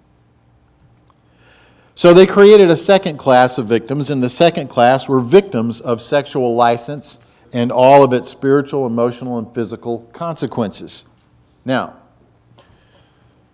So 1.97 2.15
they 2.15 2.27
created 2.27 2.71
a 2.71 2.77
second 2.77 3.19
class 3.19 3.59
of 3.59 3.67
victims, 3.67 4.09
and 4.09 4.23
the 4.23 4.29
second 4.29 4.69
class 4.69 5.09
were 5.09 5.21
victims 5.21 5.81
of 5.81 6.01
sexual 6.01 6.55
license 6.55 7.19
and 7.52 7.73
all 7.73 8.02
of 8.02 8.12
its 8.12 8.28
spiritual, 8.30 8.87
emotional, 8.87 9.38
and 9.38 9.52
physical 9.54 10.00
consequences. 10.12 11.04
Now, 11.64 11.97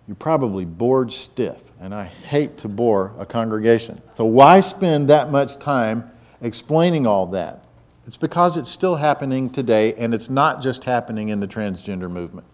you're 0.07 0.15
probably 0.15 0.65
bored 0.65 1.11
stiff, 1.11 1.71
and 1.81 1.93
I 1.93 2.05
hate 2.05 2.57
to 2.59 2.69
bore 2.69 3.13
a 3.17 3.25
congregation. 3.25 4.01
So, 4.15 4.25
why 4.25 4.61
spend 4.61 5.09
that 5.09 5.31
much 5.31 5.57
time 5.57 6.09
explaining 6.41 7.05
all 7.05 7.25
that? 7.27 7.63
It's 8.05 8.17
because 8.17 8.55
it's 8.55 8.69
still 8.69 8.95
happening 8.95 9.49
today, 9.49 9.93
and 9.95 10.13
it's 10.13 10.29
not 10.29 10.61
just 10.61 10.85
happening 10.85 11.27
in 11.27 11.41
the 11.41 11.47
transgender 11.47 12.09
movement. 12.09 12.47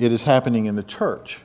It 0.00 0.10
is 0.10 0.24
happening 0.24 0.66
in 0.66 0.74
the 0.74 0.82
church. 0.82 1.40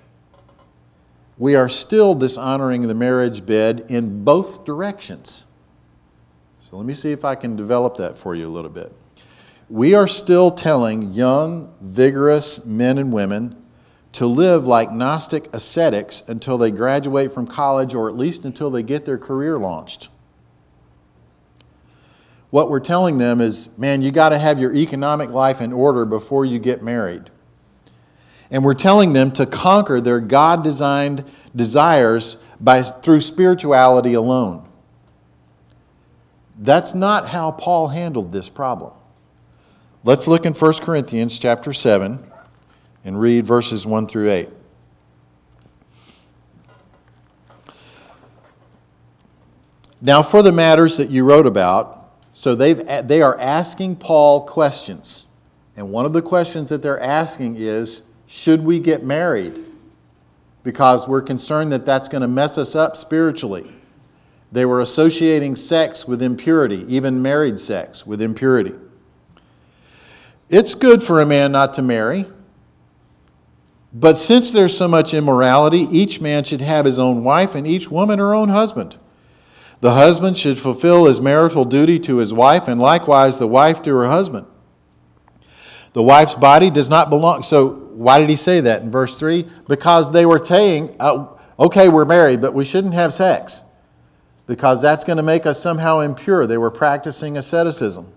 We 1.38 1.56
are 1.56 1.70
still 1.70 2.16
dishonoring 2.16 2.88
the 2.88 2.96
marriage 2.96 3.46
bed 3.46 3.86
in 3.88 4.24
both 4.24 4.66
directions. 4.66 5.46
So, 6.70 6.78
let 6.78 6.86
me 6.86 6.94
see 6.94 7.12
if 7.12 7.26
I 7.26 7.36
can 7.36 7.56
develop 7.56 7.98
that 7.98 8.18
for 8.18 8.36
you 8.36 8.48
a 8.48 8.54
little 8.54 8.70
bit 8.70 8.94
we 9.70 9.94
are 9.94 10.08
still 10.08 10.50
telling 10.50 11.14
young, 11.14 11.72
vigorous 11.80 12.66
men 12.66 12.98
and 12.98 13.14
women 13.14 13.56
to 14.12 14.26
live 14.26 14.66
like 14.66 14.92
Gnostic 14.92 15.48
ascetics 15.54 16.24
until 16.28 16.58
they 16.58 16.72
graduate 16.72 17.32
from 17.32 17.46
college 17.46 17.94
or 17.94 18.10
at 18.10 18.18
least 18.18 18.46
until 18.46 18.72
they 18.72 18.82
get 18.82 19.06
their 19.06 19.20
career 19.20 19.60
launched. 19.60 20.10
What 22.50 22.72
we're 22.72 22.80
telling 22.80 23.20
them 23.20 23.40
is, 23.40 23.70
man, 23.78 24.02
you 24.02 24.12
got 24.12 24.30
to 24.30 24.40
have 24.40 24.60
your 24.60 24.74
economic 24.74 25.30
life 25.30 25.62
in 25.62 25.72
order 25.72 26.04
before 26.04 26.46
you 26.46 26.58
get 26.58 26.84
married. 26.84 27.30
And 28.50 28.66
we're 28.66 28.74
telling 28.74 29.14
them 29.14 29.30
to 29.34 29.46
conquer 29.46 30.02
their 30.02 30.20
God 30.20 30.64
designed 30.64 31.24
desires 31.56 32.38
by, 32.60 32.82
through 32.82 33.22
spirituality 33.22 34.16
alone. 34.16 34.68
That's 36.62 36.94
not 36.94 37.30
how 37.30 37.52
Paul 37.52 37.88
handled 37.88 38.34
this 38.34 38.50
problem. 38.50 38.92
Let's 40.04 40.28
look 40.28 40.46
in 40.46 40.54
1 40.54 40.74
Corinthians 40.82 41.40
chapter 41.40 41.72
7 41.72 42.22
and 43.06 43.20
read 43.20 43.46
verses 43.48 43.86
1 43.86 44.08
through 44.08 44.30
8. 44.30 44.50
Now, 50.02 50.22
for 50.22 50.44
the 50.44 50.52
matters 50.52 50.98
that 50.98 51.10
you 51.10 51.24
wrote 51.24 51.46
about, 51.46 52.12
so 52.34 52.56
they've, 52.56 52.86
they 53.08 53.22
are 53.22 53.40
asking 53.40 53.98
Paul 53.98 54.46
questions. 54.46 55.26
And 55.78 55.92
one 55.92 56.06
of 56.06 56.12
the 56.12 56.22
questions 56.22 56.70
that 56.70 56.82
they're 56.82 57.00
asking 57.00 57.56
is 57.58 58.02
Should 58.28 58.66
we 58.66 58.80
get 58.80 59.04
married? 59.04 59.64
Because 60.64 61.08
we're 61.08 61.22
concerned 61.22 61.72
that 61.72 61.86
that's 61.86 62.10
going 62.10 62.22
to 62.22 62.28
mess 62.28 62.58
us 62.58 62.76
up 62.76 62.98
spiritually. 62.98 63.74
They 64.52 64.66
were 64.66 64.82
associating 64.82 65.56
sex 65.56 66.08
with 66.08 66.22
impurity, 66.22 66.84
even 66.88 67.22
married 67.22 67.60
sex 67.60 68.06
with 68.06 68.22
impurity. 68.22 68.74
It's 70.50 70.74
good 70.74 71.04
for 71.04 71.22
a 71.22 71.26
man 71.26 71.52
not 71.52 71.76
to 71.76 71.84
marry. 71.84 72.26
But 73.94 74.18
since 74.18 74.52
there's 74.52 74.76
so 74.76 74.88
much 74.88 75.14
immorality, 75.14 75.88
each 75.92 76.20
man 76.20 76.44
should 76.44 76.62
have 76.62 76.86
his 76.86 77.00
own 77.00 77.24
wife 77.24 77.54
and 77.56 77.68
each 77.68 77.90
woman 77.90 78.20
her 78.20 78.34
own 78.34 78.50
husband. 78.50 78.98
The 79.82 79.94
husband 79.94 80.38
should 80.38 80.60
fulfill 80.60 81.06
his 81.06 81.22
marital 81.22 81.64
duty 81.66 82.00
to 82.00 82.18
his 82.18 82.34
wife, 82.34 82.68
and 82.68 82.82
likewise 82.82 83.40
the 83.40 83.48
wife 83.48 83.82
to 83.84 83.96
her 83.96 84.10
husband. 84.10 84.46
The 85.94 86.04
wife's 86.04 86.36
body 86.36 86.70
does 86.70 86.90
not 86.90 87.10
belong. 87.10 87.44
So, 87.44 87.70
why 87.94 88.20
did 88.20 88.30
he 88.30 88.36
say 88.36 88.62
that 88.62 88.82
in 88.82 88.92
verse 88.92 89.18
3? 89.18 89.48
Because 89.68 90.12
they 90.12 90.26
were 90.26 90.44
saying, 90.44 90.96
uh, 91.00 91.28
okay, 91.58 91.90
we're 91.90 92.06
married, 92.06 92.42
but 92.42 92.54
we 92.54 92.66
shouldn't 92.66 92.94
have 92.94 93.14
sex 93.14 93.64
because 94.50 94.82
that's 94.82 95.06
going 95.06 95.18
to 95.18 95.24
make 95.24 95.46
us 95.46 95.62
somehow 95.62 96.00
impure. 96.00 96.48
They 96.48 96.58
were 96.58 96.72
practicing 96.72 97.38
asceticism. 97.38 98.12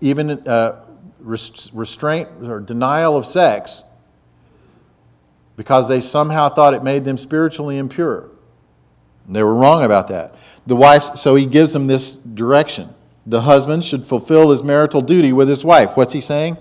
Even 0.00 0.30
uh, 0.30 0.84
restraint 1.18 2.28
or 2.44 2.60
denial 2.60 3.16
of 3.16 3.26
sex 3.26 3.82
because 5.56 5.88
they 5.88 6.00
somehow 6.00 6.48
thought 6.48 6.74
it 6.74 6.84
made 6.84 7.02
them 7.02 7.18
spiritually 7.18 7.76
impure. 7.76 8.30
And 9.26 9.34
they 9.34 9.42
were 9.42 9.56
wrong 9.56 9.82
about 9.84 10.06
that. 10.08 10.36
The 10.68 10.76
wife, 10.76 11.16
so 11.16 11.34
he 11.34 11.44
gives 11.44 11.72
them 11.72 11.88
this 11.88 12.12
direction. 12.14 12.94
The 13.26 13.40
husband 13.40 13.84
should 13.84 14.06
fulfill 14.06 14.50
his 14.50 14.62
marital 14.62 15.00
duty 15.00 15.32
with 15.32 15.48
his 15.48 15.64
wife. 15.64 15.96
What's 15.96 16.12
he 16.12 16.20
saying? 16.20 16.56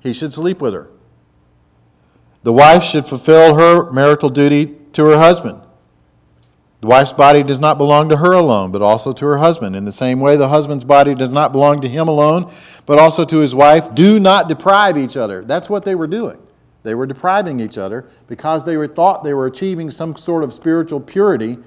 He 0.00 0.12
should 0.12 0.34
sleep 0.34 0.60
with 0.60 0.74
her. 0.74 0.90
The 2.42 2.52
wife 2.52 2.82
should 2.82 3.06
fulfill 3.06 3.54
her 3.54 3.90
marital 3.90 4.28
duty 4.28 4.76
to 4.92 5.06
her 5.06 5.16
husband. 5.16 5.61
The 6.82 6.88
wife's 6.88 7.12
body 7.12 7.44
does 7.44 7.60
not 7.60 7.78
belong 7.78 8.08
to 8.08 8.16
her 8.16 8.32
alone, 8.32 8.72
but 8.72 8.82
also 8.82 9.12
to 9.12 9.24
her 9.26 9.38
husband. 9.38 9.76
In 9.76 9.84
the 9.84 9.92
same 9.92 10.18
way, 10.18 10.36
the 10.36 10.48
husband's 10.48 10.82
body 10.82 11.14
does 11.14 11.30
not 11.30 11.52
belong 11.52 11.80
to 11.80 11.88
him 11.88 12.08
alone, 12.08 12.52
but 12.86 12.98
also 12.98 13.24
to 13.24 13.38
his 13.38 13.54
wife. 13.54 13.94
Do 13.94 14.18
not 14.18 14.48
deprive 14.48 14.98
each 14.98 15.16
other. 15.16 15.44
That's 15.44 15.70
what 15.70 15.84
they 15.84 15.94
were 15.94 16.08
doing. 16.08 16.44
They 16.82 16.96
were 16.96 17.06
depriving 17.06 17.60
each 17.60 17.78
other 17.78 18.08
because 18.26 18.64
they 18.64 18.76
were 18.76 18.88
thought 18.88 19.22
they 19.22 19.32
were 19.32 19.46
achieving 19.46 19.92
some 19.92 20.16
sort 20.16 20.42
of 20.42 20.52
spiritual 20.52 20.98
purity 20.98 21.58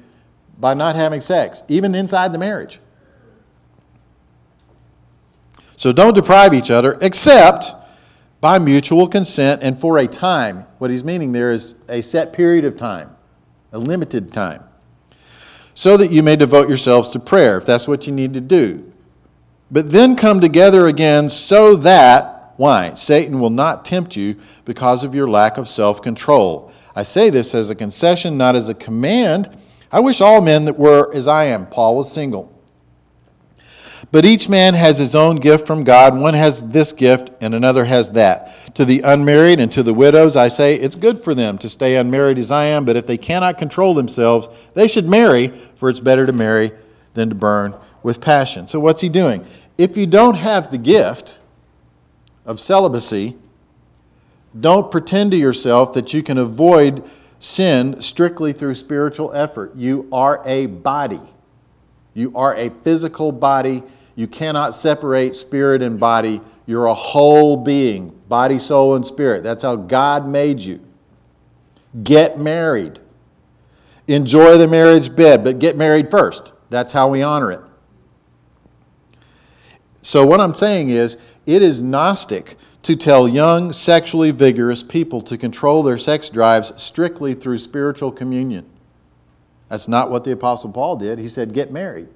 by 0.59 0.73
not 0.73 0.97
having 0.97 1.21
sex, 1.21 1.63
even 1.69 1.95
inside 1.95 2.33
the 2.33 2.37
marriage. 2.37 2.81
So 5.77 5.93
don't 5.93 6.13
deprive 6.13 6.53
each 6.53 6.69
other 6.69 6.97
except 6.99 7.73
by 8.41 8.59
mutual 8.59 9.07
consent 9.07 9.63
and 9.63 9.79
for 9.79 9.97
a 9.97 10.07
time. 10.07 10.65
What 10.77 10.91
he's 10.91 11.05
meaning 11.05 11.31
there 11.31 11.53
is 11.53 11.75
a 11.87 12.01
set 12.01 12.33
period 12.33 12.65
of 12.65 12.75
time, 12.75 13.15
a 13.71 13.79
limited 13.79 14.33
time 14.33 14.65
so 15.75 15.97
that 15.97 16.09
you 16.09 16.23
may 16.23 16.35
devote 16.35 16.67
yourselves 16.67 17.11
to 17.11 17.19
prayer, 17.19 17.57
if 17.57 17.65
that's 17.65 17.87
what 17.87 18.07
you 18.07 18.13
need 18.13 18.33
to 18.33 18.41
do. 18.41 18.91
But 19.69 19.91
then 19.91 20.15
come 20.15 20.39
together 20.39 20.87
again 20.87 21.29
so 21.29 21.75
that, 21.75 22.53
why? 22.57 22.93
Satan 22.95 23.39
will 23.39 23.49
not 23.49 23.83
tempt 23.83 24.15
you 24.15 24.37
because 24.63 25.03
of 25.03 25.13
your 25.13 25.29
lack 25.29 25.57
of 25.57 25.67
self 25.67 26.01
control. 26.01 26.71
I 26.95 27.03
say 27.03 27.29
this 27.29 27.53
as 27.53 27.69
a 27.69 27.75
concession, 27.75 28.37
not 28.37 28.55
as 28.55 28.69
a 28.69 28.73
command. 28.73 29.49
I 29.91 29.99
wish 29.99 30.21
all 30.21 30.41
men 30.41 30.65
that 30.65 30.79
were 30.79 31.13
as 31.13 31.27
I 31.27 31.45
am. 31.45 31.67
Paul 31.67 31.97
was 31.97 32.11
single. 32.11 32.54
But 34.11 34.25
each 34.25 34.47
man 34.47 34.73
has 34.75 34.97
his 34.97 35.15
own 35.15 35.37
gift 35.37 35.65
from 35.65 35.83
God. 35.83 36.17
One 36.17 36.33
has 36.33 36.61
this 36.61 36.91
gift, 36.91 37.31
and 37.41 37.53
another 37.55 37.85
has 37.85 38.11
that. 38.11 38.75
To 38.75 38.85
the 38.85 39.01
unmarried 39.01 39.59
and 39.59 39.71
to 39.71 39.83
the 39.83 39.93
widows, 39.93 40.35
I 40.35 40.47
say 40.47 40.75
it's 40.75 40.95
good 40.95 41.19
for 41.19 41.33
them 41.33 41.57
to 41.59 41.69
stay 41.69 41.95
unmarried 41.95 42.37
as 42.37 42.51
I 42.51 42.65
am, 42.65 42.85
but 42.85 42.95
if 42.95 43.07
they 43.07 43.17
cannot 43.17 43.57
control 43.57 43.93
themselves, 43.93 44.49
they 44.73 44.87
should 44.87 45.07
marry, 45.07 45.47
for 45.75 45.89
it's 45.89 45.99
better 45.99 46.25
to 46.25 46.33
marry 46.33 46.71
than 47.13 47.29
to 47.29 47.35
burn 47.35 47.75
with 48.03 48.21
passion. 48.21 48.67
So, 48.67 48.79
what's 48.79 49.01
he 49.01 49.09
doing? 49.09 49.45
If 49.77 49.97
you 49.97 50.05
don't 50.05 50.35
have 50.35 50.71
the 50.71 50.77
gift 50.77 51.39
of 52.45 52.59
celibacy, 52.59 53.35
don't 54.57 54.91
pretend 54.91 55.31
to 55.31 55.37
yourself 55.37 55.93
that 55.93 56.13
you 56.13 56.23
can 56.23 56.37
avoid 56.37 57.03
sin 57.39 58.01
strictly 58.01 58.53
through 58.53 58.75
spiritual 58.75 59.33
effort. 59.33 59.75
You 59.75 60.07
are 60.11 60.41
a 60.45 60.67
body. 60.67 61.21
You 62.15 62.31
are 62.33 62.55
a 62.55 62.71
physical 62.71 63.31
body. 63.31 63.83
You 64.15 64.25
cannot 64.25 64.73
separate 64.73 65.35
spirit 65.35 65.83
and 65.83 65.99
body. 65.99 66.41
You're 66.65 66.87
a 66.87 66.95
whole 66.95 67.57
being, 67.57 68.19
body, 68.27 68.57
soul, 68.57 68.95
and 68.95 69.05
spirit. 69.05 69.43
That's 69.43 69.61
how 69.61 69.75
God 69.75 70.27
made 70.27 70.61
you. 70.61 70.83
Get 72.03 72.39
married. 72.39 72.99
Enjoy 74.07 74.57
the 74.57 74.67
marriage 74.67 75.15
bed, 75.15 75.43
but 75.43 75.59
get 75.59 75.77
married 75.77 76.09
first. 76.09 76.53
That's 76.69 76.93
how 76.93 77.09
we 77.09 77.21
honor 77.21 77.51
it. 77.51 77.61
So, 80.01 80.25
what 80.25 80.39
I'm 80.39 80.53
saying 80.53 80.89
is, 80.89 81.17
it 81.45 81.61
is 81.61 81.81
Gnostic 81.81 82.57
to 82.83 82.95
tell 82.95 83.27
young, 83.27 83.73
sexually 83.73 84.29
vigorous 84.31 84.83
people 84.83 85.21
to 85.23 85.37
control 85.37 85.81
their 85.81 85.97
sex 85.97 86.29
drives 86.29 86.71
strictly 86.81 87.33
through 87.33 87.57
spiritual 87.57 88.11
communion. 88.11 88.69
That's 89.69 89.87
not 89.87 90.11
what 90.11 90.23
the 90.23 90.31
Apostle 90.31 90.71
Paul 90.71 90.97
did. 90.97 91.19
He 91.19 91.27
said, 91.27 91.53
get 91.53 91.71
married. 91.71 92.07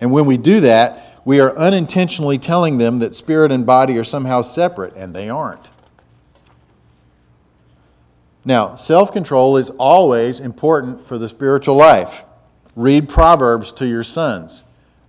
And 0.00 0.12
when 0.12 0.26
we 0.26 0.36
do 0.36 0.60
that, 0.60 1.20
we 1.24 1.40
are 1.40 1.56
unintentionally 1.56 2.38
telling 2.38 2.78
them 2.78 2.98
that 2.98 3.14
spirit 3.14 3.50
and 3.50 3.64
body 3.64 3.96
are 3.98 4.04
somehow 4.04 4.42
separate, 4.42 4.94
and 4.94 5.14
they 5.14 5.28
aren't. 5.28 5.70
Now, 8.44 8.76
self 8.76 9.12
control 9.12 9.56
is 9.56 9.70
always 9.70 10.38
important 10.38 11.04
for 11.04 11.18
the 11.18 11.28
spiritual 11.28 11.74
life. 11.74 12.24
Read 12.76 13.08
Proverbs 13.08 13.72
to 13.72 13.88
your 13.88 14.04
sons. 14.04 14.62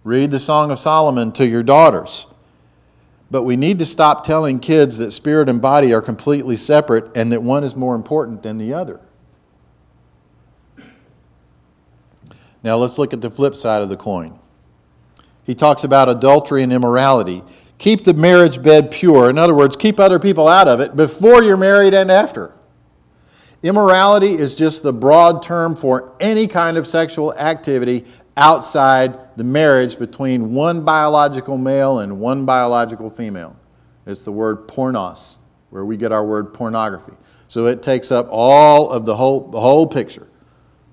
Read 0.04 0.32
the 0.32 0.40
Song 0.40 0.72
of 0.72 0.80
Solomon 0.80 1.32
to 1.34 1.46
your 1.46 1.64
daughters. 1.64 2.28
But 3.30 3.44
we 3.44 3.58
need 3.58 3.78
to 3.80 3.86
stop 3.86 4.24
telling 4.26 4.60
kids 4.60 4.98
that 4.98 5.12
spirit 5.12 5.50
and 5.50 5.62
body 5.62 5.94
are 5.94 6.02
completely 6.02 6.56
separate 6.56 7.12
and 7.14 7.32
that 7.32 7.44
one 7.44 7.64
is 7.64 7.76
more 7.76 7.94
important 7.94 8.42
than 8.42 8.58
the 8.58 8.74
other. 8.74 9.02
Now 12.68 12.76
let's 12.76 12.98
look 12.98 13.14
at 13.14 13.22
the 13.22 13.32
flip 13.32 13.56
side 13.56 13.82
of 13.82 13.88
the 13.88 13.96
coin. 13.96 14.38
He 15.46 15.56
talks 15.56 15.86
about 15.86 16.10
adultery 16.10 16.64
and 16.64 16.74
immorality. 16.74 17.42
Keep 17.78 18.04
the 18.04 18.14
marriage 18.14 18.62
bed 18.62 18.92
pure. 18.92 19.30
In 19.30 19.38
other 19.38 19.56
words, 19.56 19.78
keep 19.78 20.02
other 20.02 20.20
people 20.20 20.50
out 20.50 20.68
of 20.68 20.82
it 20.82 20.94
before 20.94 21.42
you're 21.42 21.56
married 21.56 21.94
and 21.94 22.12
after. 22.12 22.54
Immorality 23.64 24.34
is 24.34 24.58
just 24.58 24.84
the 24.84 24.92
broad 24.92 25.42
term 25.42 25.78
for 25.78 26.14
any 26.20 26.46
kind 26.46 26.76
of 26.76 26.86
sexual 26.86 27.34
activity 27.36 28.04
outside 28.36 29.18
the 29.38 29.46
marriage 29.46 29.98
between 29.98 30.54
one 30.54 30.84
biological 30.84 31.58
male 31.58 32.00
and 32.00 32.20
one 32.20 32.44
biological 32.44 33.10
female. 33.10 33.56
It's 34.06 34.24
the 34.24 34.34
word 34.34 34.68
pornos, 34.68 35.38
where 35.70 35.86
we 35.86 35.96
get 35.96 36.12
our 36.12 36.26
word 36.26 36.54
pornography. 36.54 37.14
So 37.48 37.68
it 37.68 37.82
takes 37.82 38.12
up 38.12 38.28
all 38.30 38.90
of 38.90 39.06
the 39.06 39.16
whole, 39.16 39.50
the 39.52 39.62
whole 39.62 39.88
picture, 39.88 40.28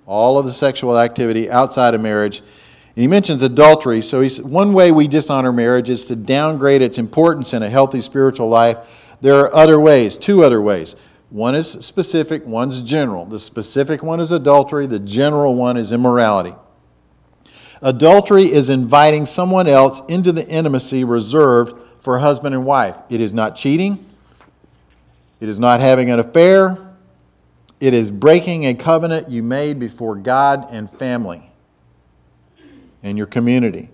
all 0.07 0.39
of 0.39 0.47
the 0.47 0.53
sexual 0.53 0.99
activity 0.99 1.51
outside 1.51 1.95
of 1.95 2.01
marriage. 2.01 2.41
And 2.41 3.03
he 3.03 3.07
mentions 3.07 3.43
adultery. 3.43 4.03
So 4.03 4.21
he's, 4.21 4.41
one 4.41 4.73
way 4.73 4.93
we 4.93 5.09
dishonor 5.09 5.53
marriage 5.53 5.91
is 5.91 6.05
to 6.07 6.17
downgrade 6.17 6.83
its 6.83 6.99
importance 6.99 7.55
in 7.55 7.63
a 7.63 7.69
healthy 7.69 8.01
spiritual 8.01 8.49
life. 8.49 9.17
There 9.21 9.41
are 9.41 9.55
other 9.55 9.81
ways, 9.81 10.19
two 10.19 10.45
other 10.45 10.61
ways. 10.61 10.95
One 11.31 11.57
is 11.57 11.73
specific, 11.73 12.47
one's 12.47 12.83
general. 12.83 13.27
The 13.27 13.41
specific 13.41 14.03
one 14.03 14.21
is 14.21 14.31
adultery, 14.31 14.87
the 14.87 15.01
general 15.01 15.55
one 15.55 15.77
is 15.77 15.93
immorality. 15.93 16.55
Adultery 17.83 18.53
is 18.53 18.71
inviting 18.71 19.27
someone 19.27 19.67
else 19.67 20.01
into 20.09 20.31
the 20.31 20.47
intimacy 20.47 21.03
reserved 21.03 21.77
for 21.99 22.19
husband 22.21 22.55
and 22.55 22.65
wife. 22.65 22.97
It 23.09 23.21
is 23.21 23.35
not 23.35 23.57
cheating, 23.57 23.99
it 25.41 25.49
is 25.49 25.59
not 25.59 25.81
having 25.81 26.11
an 26.11 26.21
affair, 26.21 26.94
it 27.85 27.93
is 27.93 28.11
breaking 28.11 28.65
a 28.65 28.73
covenant 28.73 29.29
you 29.29 29.43
made 29.43 29.79
before 29.79 30.17
God 30.17 30.67
and 30.71 30.89
family 30.89 31.53
and 33.03 33.19
your 33.19 33.27
community. 33.27 33.91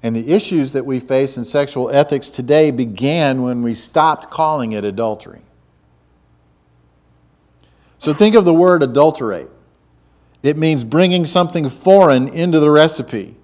And 0.00 0.14
the 0.14 0.32
issues 0.32 0.70
that 0.74 0.86
we 0.86 1.00
face 1.00 1.36
in 1.36 1.44
sexual 1.44 1.90
ethics 1.90 2.30
today 2.30 2.70
began 2.70 3.42
when 3.42 3.64
we 3.64 3.74
stopped 3.74 4.30
calling 4.30 4.70
it 4.70 4.84
adultery. 4.84 5.42
So 7.98 8.12
think 8.12 8.36
of 8.36 8.44
the 8.44 8.54
word 8.54 8.84
adulterate. 8.84 9.48
It 10.44 10.56
means 10.56 10.84
bringing 10.84 11.26
something 11.26 11.68
foreign 11.68 12.28
into 12.28 12.60
the 12.60 12.70
recipe. 12.70 13.34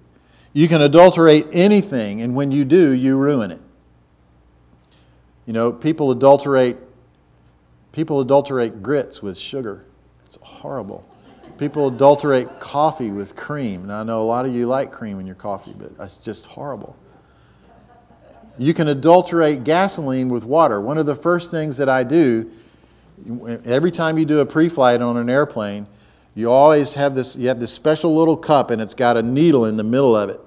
You 0.53 0.69
can 0.69 0.81
adulterate 0.81 1.47
anything, 1.51 2.21
and 2.21 2.35
when 2.35 2.53
you 2.53 2.63
do, 2.63 2.91
you 2.91 3.17
ruin 3.17 3.51
it. 3.51 3.61
You 5.45 5.51
know, 5.51 5.73
people 5.73 6.09
adulterate 6.09 6.77
people 7.93 8.19
adulterate 8.19 8.83
grits 8.83 9.23
with 9.23 9.37
sugar. 9.37 9.85
It's 10.25 10.37
horrible. 10.41 11.07
People 11.57 11.87
adulterate 11.87 12.59
coffee 12.59 13.11
with 13.11 13.37
cream. 13.37 13.83
And 13.83 13.93
I 13.93 14.03
know 14.03 14.21
a 14.21 14.25
lot 14.25 14.45
of 14.45 14.53
you 14.53 14.67
like 14.67 14.91
cream 14.91 15.19
in 15.21 15.25
your 15.25 15.35
coffee, 15.35 15.73
but 15.77 15.97
that's 15.97 16.17
just 16.17 16.47
horrible. 16.47 16.97
You 18.57 18.73
can 18.73 18.87
adulterate 18.87 19.63
gasoline 19.63 20.29
with 20.29 20.43
water. 20.43 20.81
One 20.81 20.97
of 20.97 21.05
the 21.05 21.15
first 21.15 21.49
things 21.49 21.77
that 21.77 21.87
I 21.87 22.03
do 22.03 22.51
every 23.65 23.91
time 23.91 24.17
you 24.17 24.25
do 24.25 24.39
a 24.39 24.45
pre-flight 24.45 25.01
on 25.01 25.15
an 25.17 25.29
airplane, 25.29 25.87
you 26.35 26.51
always 26.51 26.95
have 26.95 27.13
this, 27.15 27.35
you 27.35 27.47
have 27.47 27.59
this 27.59 27.71
special 27.71 28.15
little 28.15 28.35
cup 28.35 28.71
and 28.71 28.81
it's 28.81 28.95
got 28.95 29.17
a 29.17 29.21
needle 29.21 29.65
in 29.65 29.77
the 29.77 29.83
middle 29.83 30.15
of 30.15 30.29
it 30.29 30.41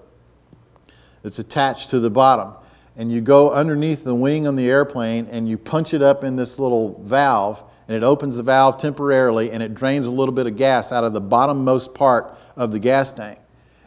that's 1.23 1.39
attached 1.39 1.91
to 1.91 2.01
the 2.01 2.11
bottom. 2.11 2.55
And 2.97 3.13
you 3.13 3.21
go 3.21 3.51
underneath 3.51 4.05
the 4.05 4.15
wing 4.15 4.47
on 4.47 4.57
the 4.57 4.69
airplane 4.69 5.27
and 5.31 5.49
you 5.49 5.59
punch 5.59 5.93
it 5.93 6.01
up 6.01 6.25
in 6.25 6.37
this 6.37 6.59
little 6.59 7.01
valve 7.03 7.63
and 7.89 7.97
it 7.97 8.03
opens 8.03 8.37
the 8.37 8.43
valve 8.43 8.79
temporarily 8.79 9.51
and 9.51 9.63
it 9.63 9.75
drains 9.75 10.07
a 10.07 10.11
little 10.11 10.35
bit 10.35 10.47
of 10.47 10.57
gas 10.57 10.93
out 10.93 11.05
of 11.05 11.13
the 11.13 11.21
bottommost 11.21 11.95
part 11.95 12.37
of 12.57 12.73
the 12.73 12.79
gas 12.79 13.13
tank. 13.13 13.39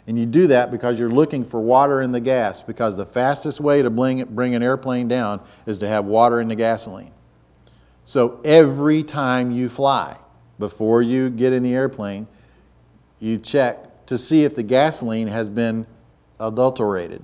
And 0.08 0.18
you 0.18 0.26
do 0.26 0.48
that 0.48 0.72
because 0.72 1.00
you're 1.00 1.12
looking 1.12 1.44
for 1.44 1.60
water 1.60 2.02
in 2.02 2.12
the 2.12 2.20
gas 2.20 2.62
because 2.62 2.98
the 2.98 3.06
fastest 3.06 3.60
way 3.60 3.82
to 3.82 3.90
bring, 3.90 4.24
bring 4.26 4.56
an 4.56 4.64
airplane 4.64 5.08
down 5.08 5.42
is 5.66 5.80
to 5.80 5.88
have 5.88 6.06
water 6.06 6.40
in 6.40 6.48
the 6.48 6.56
gasoline. 6.56 7.12
So 8.06 8.40
every 8.44 9.04
time 9.04 9.52
you 9.52 9.70
fly, 9.70 10.18
before 10.58 11.02
you 11.02 11.30
get 11.30 11.54
in 11.54 11.62
the 11.62 11.74
airplane, 11.74 12.28
you 13.20 13.38
check 13.38 14.06
to 14.08 14.18
see 14.18 14.44
if 14.44 14.56
the 14.56 14.64
gasoline 14.64 15.28
has 15.28 15.48
been 15.48 15.86
adulterated. 16.40 17.24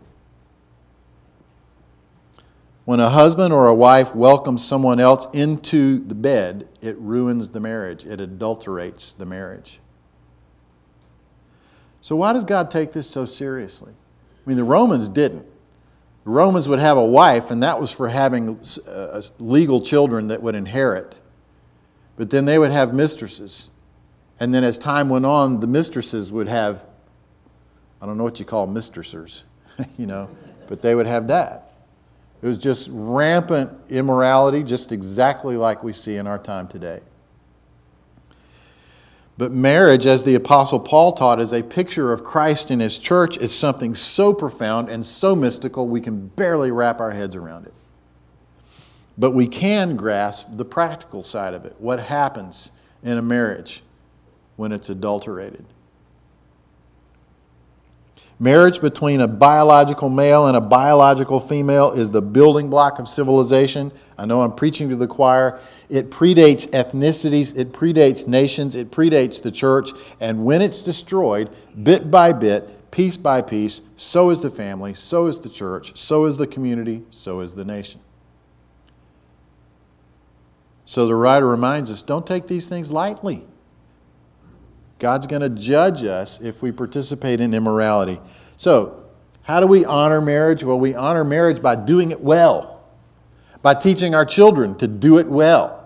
When 2.85 2.99
a 2.99 3.09
husband 3.09 3.51
or 3.51 3.67
a 3.67 3.73
wife 3.73 4.13
welcomes 4.13 4.63
someone 4.63 4.99
else 4.99 5.25
into 5.33 5.99
the 6.05 6.13
bed, 6.13 6.69
it 6.81 6.95
ruins 6.99 7.49
the 7.49 7.59
marriage, 7.59 8.05
it 8.05 8.21
adulterates 8.21 9.11
the 9.11 9.25
marriage. 9.25 9.79
So, 11.99 12.15
why 12.15 12.33
does 12.33 12.43
God 12.43 12.69
take 12.69 12.91
this 12.91 13.09
so 13.09 13.25
seriously? 13.25 13.91
I 13.91 14.49
mean, 14.49 14.57
the 14.57 14.63
Romans 14.63 15.09
didn't. 15.09 15.47
The 16.23 16.29
Romans 16.29 16.69
would 16.69 16.77
have 16.77 16.97
a 16.97 17.05
wife, 17.05 17.49
and 17.49 17.63
that 17.63 17.81
was 17.81 17.89
for 17.89 18.09
having 18.09 18.59
uh, 18.87 19.21
legal 19.39 19.81
children 19.81 20.27
that 20.27 20.43
would 20.43 20.53
inherit. 20.53 21.19
But 22.15 22.29
then 22.29 22.45
they 22.45 22.59
would 22.59 22.71
have 22.71 22.93
mistresses. 22.93 23.69
And 24.39 24.53
then 24.53 24.63
as 24.63 24.77
time 24.77 25.09
went 25.09 25.25
on, 25.25 25.59
the 25.59 25.67
mistresses 25.67 26.31
would 26.31 26.47
have, 26.47 26.85
I 27.99 28.05
don't 28.05 28.17
know 28.17 28.23
what 28.23 28.39
you 28.39 28.45
call 28.45 28.67
mistressers, 28.67 29.43
you 29.97 30.05
know, 30.05 30.29
but 30.67 30.83
they 30.83 30.93
would 30.93 31.07
have 31.07 31.27
that. 31.27 31.64
It 32.45 32.47
was 32.47 32.59
just 32.59 32.89
rampant 32.91 33.71
immorality, 33.89 34.61
just 34.61 34.91
exactly 34.91 35.57
like 35.57 35.83
we 35.83 35.91
see 35.93 36.17
in 36.17 36.27
our 36.27 36.37
time 36.37 36.67
today. 36.67 36.99
But 39.35 39.51
marriage, 39.51 40.05
as 40.05 40.21
the 40.21 40.35
Apostle 40.35 40.79
Paul 40.79 41.13
taught, 41.13 41.39
is 41.39 41.51
a 41.51 41.63
picture 41.63 42.13
of 42.13 42.23
Christ 42.23 42.69
and 42.69 42.83
his 42.83 42.99
church. 42.99 43.35
is 43.39 43.51
something 43.51 43.95
so 43.95 44.31
profound 44.31 44.89
and 44.89 45.03
so 45.03 45.35
mystical 45.35 45.87
we 45.87 45.99
can 46.01 46.27
barely 46.27 46.69
wrap 46.69 47.01
our 47.01 47.09
heads 47.09 47.33
around 47.33 47.65
it. 47.65 47.73
But 49.17 49.31
we 49.31 49.47
can 49.47 49.95
grasp 49.95 50.49
the 50.51 50.65
practical 50.65 51.23
side 51.23 51.55
of 51.55 51.65
it 51.65 51.77
what 51.79 51.99
happens 51.99 52.69
in 53.01 53.17
a 53.17 53.23
marriage 53.23 53.81
when 54.55 54.71
it's 54.71 54.87
adulterated. 54.87 55.65
Marriage 58.37 58.81
between 58.81 59.21
a 59.21 59.27
biological 59.27 60.09
male 60.09 60.47
and 60.47 60.57
a 60.57 60.61
biological 60.61 61.39
female 61.39 61.93
is 61.93 62.11
the 62.11 62.21
building 62.21 62.69
block 62.69 62.99
of 62.99 63.07
civilization. 63.07 63.93
I 64.17 64.25
know 64.25 64.41
I'm 64.41 64.53
preaching 64.53 64.89
to 64.89 64.97
the 64.97 65.07
choir. 65.07 65.59
It 65.87 66.11
predates 66.11 66.67
ethnicities, 66.71 67.55
it 67.55 67.71
predates 67.71 68.27
nations, 68.27 68.75
it 68.75 68.91
predates 68.91 69.41
the 69.41 69.51
church. 69.51 69.91
And 70.19 70.43
when 70.43 70.61
it's 70.61 70.83
destroyed, 70.83 71.49
bit 71.81 72.11
by 72.11 72.33
bit, 72.33 72.91
piece 72.91 73.15
by 73.15 73.41
piece, 73.41 73.81
so 73.95 74.29
is 74.29 74.41
the 74.41 74.49
family, 74.49 74.93
so 74.93 75.27
is 75.27 75.39
the 75.39 75.49
church, 75.49 75.97
so 75.97 76.25
is 76.25 76.35
the 76.35 76.47
community, 76.47 77.03
so 77.11 77.39
is 77.39 77.55
the 77.55 77.65
nation. 77.65 78.01
So 80.85 81.07
the 81.07 81.15
writer 81.15 81.47
reminds 81.47 81.89
us 81.89 82.03
don't 82.03 82.27
take 82.27 82.47
these 82.47 82.67
things 82.67 82.91
lightly. 82.91 83.45
God's 84.99 85.27
going 85.27 85.41
to 85.41 85.49
judge 85.49 86.03
us 86.03 86.39
if 86.39 86.61
we 86.61 86.71
participate 86.71 87.41
in 87.41 87.53
immorality. 87.53 88.19
So, 88.57 89.03
how 89.43 89.59
do 89.59 89.67
we 89.67 89.85
honor 89.85 90.21
marriage? 90.21 90.63
Well, 90.63 90.79
we 90.79 90.95
honor 90.95 91.23
marriage 91.23 91.61
by 91.61 91.75
doing 91.75 92.11
it 92.11 92.21
well, 92.21 92.83
by 93.61 93.73
teaching 93.73 94.15
our 94.15 94.25
children 94.25 94.75
to 94.77 94.87
do 94.87 95.17
it 95.17 95.27
well. 95.27 95.81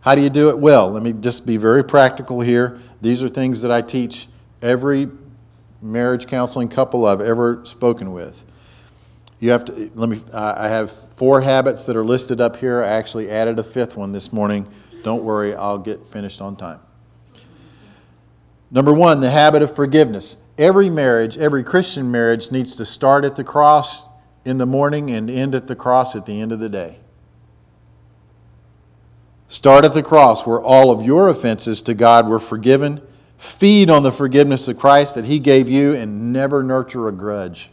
How 0.00 0.14
do 0.14 0.22
you 0.22 0.30
do 0.30 0.48
it 0.48 0.58
well? 0.58 0.90
Let 0.90 1.02
me 1.02 1.12
just 1.12 1.44
be 1.44 1.58
very 1.58 1.84
practical 1.84 2.40
here. 2.40 2.80
These 3.02 3.22
are 3.22 3.28
things 3.28 3.60
that 3.62 3.70
I 3.70 3.82
teach 3.82 4.28
every 4.62 5.08
marriage 5.82 6.26
counseling 6.26 6.68
couple 6.68 7.04
I've 7.04 7.20
ever 7.20 7.60
spoken 7.64 8.12
with. 8.12 8.44
You 9.40 9.50
have 9.50 9.64
to, 9.66 9.90
let 9.94 10.08
me, 10.08 10.20
I 10.32 10.68
have 10.68 10.90
four 10.90 11.42
habits 11.42 11.84
that 11.86 11.96
are 11.96 12.04
listed 12.04 12.40
up 12.40 12.56
here. 12.56 12.82
I 12.82 12.88
actually 12.88 13.30
added 13.30 13.58
a 13.58 13.64
fifth 13.64 13.96
one 13.96 14.12
this 14.12 14.32
morning. 14.32 14.68
Don't 15.02 15.22
worry, 15.22 15.54
I'll 15.54 15.78
get 15.78 16.06
finished 16.06 16.40
on 16.40 16.56
time. 16.56 16.80
Number 18.70 18.92
one, 18.92 19.20
the 19.20 19.30
habit 19.30 19.62
of 19.62 19.74
forgiveness. 19.74 20.36
Every 20.56 20.90
marriage, 20.90 21.36
every 21.38 21.64
Christian 21.64 22.10
marriage 22.10 22.52
needs 22.52 22.76
to 22.76 22.86
start 22.86 23.24
at 23.24 23.36
the 23.36 23.44
cross 23.44 24.04
in 24.44 24.58
the 24.58 24.66
morning 24.66 25.10
and 25.10 25.28
end 25.28 25.54
at 25.54 25.66
the 25.66 25.76
cross 25.76 26.14
at 26.14 26.26
the 26.26 26.40
end 26.40 26.52
of 26.52 26.60
the 26.60 26.68
day. 26.68 26.98
Start 29.48 29.84
at 29.84 29.94
the 29.94 30.02
cross 30.02 30.46
where 30.46 30.62
all 30.62 30.92
of 30.92 31.04
your 31.04 31.28
offenses 31.28 31.82
to 31.82 31.94
God 31.94 32.28
were 32.28 32.38
forgiven. 32.38 33.00
Feed 33.36 33.90
on 33.90 34.04
the 34.04 34.12
forgiveness 34.12 34.68
of 34.68 34.78
Christ 34.78 35.16
that 35.16 35.24
He 35.24 35.40
gave 35.40 35.68
you 35.68 35.92
and 35.92 36.32
never 36.32 36.62
nurture 36.62 37.08
a 37.08 37.12
grudge. 37.12 37.70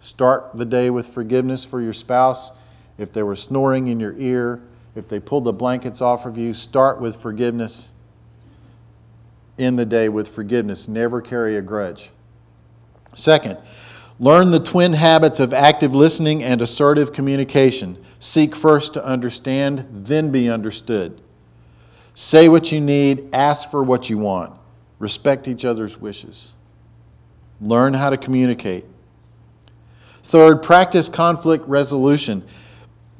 Start 0.00 0.50
the 0.54 0.64
day 0.64 0.90
with 0.90 1.06
forgiveness 1.06 1.64
for 1.64 1.80
your 1.80 1.92
spouse. 1.92 2.50
If 2.98 3.12
they 3.12 3.22
were 3.22 3.36
snoring 3.36 3.86
in 3.86 4.00
your 4.00 4.14
ear, 4.18 4.62
if 4.96 5.08
they 5.08 5.20
pulled 5.20 5.44
the 5.44 5.52
blankets 5.52 6.00
off 6.00 6.26
of 6.26 6.36
you, 6.36 6.54
start 6.54 7.00
with 7.00 7.14
forgiveness. 7.14 7.92
In 9.60 9.76
the 9.76 9.84
day 9.84 10.08
with 10.08 10.26
forgiveness. 10.26 10.88
Never 10.88 11.20
carry 11.20 11.54
a 11.54 11.60
grudge. 11.60 12.08
Second, 13.14 13.58
learn 14.18 14.52
the 14.52 14.58
twin 14.58 14.94
habits 14.94 15.38
of 15.38 15.52
active 15.52 15.94
listening 15.94 16.42
and 16.42 16.62
assertive 16.62 17.12
communication. 17.12 18.02
Seek 18.18 18.56
first 18.56 18.94
to 18.94 19.04
understand, 19.04 19.86
then 19.90 20.30
be 20.30 20.48
understood. 20.48 21.20
Say 22.14 22.48
what 22.48 22.72
you 22.72 22.80
need, 22.80 23.28
ask 23.34 23.70
for 23.70 23.82
what 23.82 24.08
you 24.08 24.16
want. 24.16 24.54
Respect 24.98 25.46
each 25.46 25.66
other's 25.66 25.98
wishes. 25.98 26.52
Learn 27.60 27.92
how 27.92 28.08
to 28.08 28.16
communicate. 28.16 28.86
Third, 30.22 30.62
practice 30.62 31.10
conflict 31.10 31.68
resolution. 31.68 32.44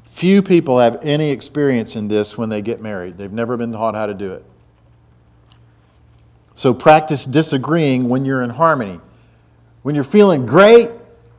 Few 0.07 0.43
people 0.43 0.79
have 0.79 0.99
any 1.03 1.33
experience 1.33 1.97
in 1.97 2.09
this 2.09 2.39
when 2.39 2.49
they 2.49 2.63
get 2.63 2.81
married. 2.81 3.19
They've 3.19 3.31
never 3.31 3.59
been 3.59 3.73
taught 3.73 3.95
how 3.95 4.07
to 4.07 4.15
do 4.15 4.33
it. 4.33 4.47
So 6.61 6.75
practice 6.75 7.25
disagreeing 7.25 8.11
when 8.11 8.27
you're 8.27 8.43
in 8.43 8.51
harmony. 8.51 9.01
When 9.81 9.95
you're 9.95 10.05
feeling 10.05 10.45
great, 10.45 10.91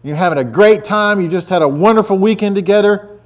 you're 0.02 0.16
having 0.16 0.40
a 0.40 0.44
great 0.44 0.84
time, 0.84 1.22
you 1.22 1.28
just 1.28 1.48
had 1.48 1.62
a 1.62 1.68
wonderful 1.68 2.18
weekend 2.18 2.56
together, 2.56 3.20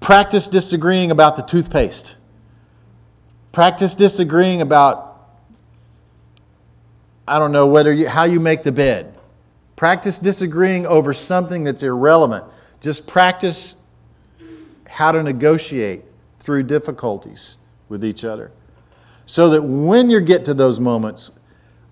practice 0.00 0.48
disagreeing 0.48 1.10
about 1.10 1.36
the 1.36 1.42
toothpaste. 1.42 2.16
Practice 3.52 3.94
disagreeing 3.94 4.62
about, 4.62 5.28
I 7.28 7.38
don't 7.38 7.52
know, 7.52 7.66
whether 7.66 7.92
you, 7.92 8.08
how 8.08 8.24
you 8.24 8.40
make 8.40 8.62
the 8.62 8.72
bed. 8.72 9.14
Practice 9.76 10.18
disagreeing 10.18 10.86
over 10.86 11.12
something 11.12 11.64
that's 11.64 11.82
irrelevant. 11.82 12.46
Just 12.80 13.06
practice 13.06 13.76
how 14.88 15.12
to 15.12 15.22
negotiate 15.22 16.02
through 16.38 16.62
difficulties 16.62 17.58
with 17.90 18.02
each 18.02 18.24
other. 18.24 18.52
So 19.26 19.48
that 19.50 19.62
when 19.62 20.10
you 20.10 20.20
get 20.20 20.44
to 20.46 20.54
those 20.54 20.80
moments, 20.80 21.30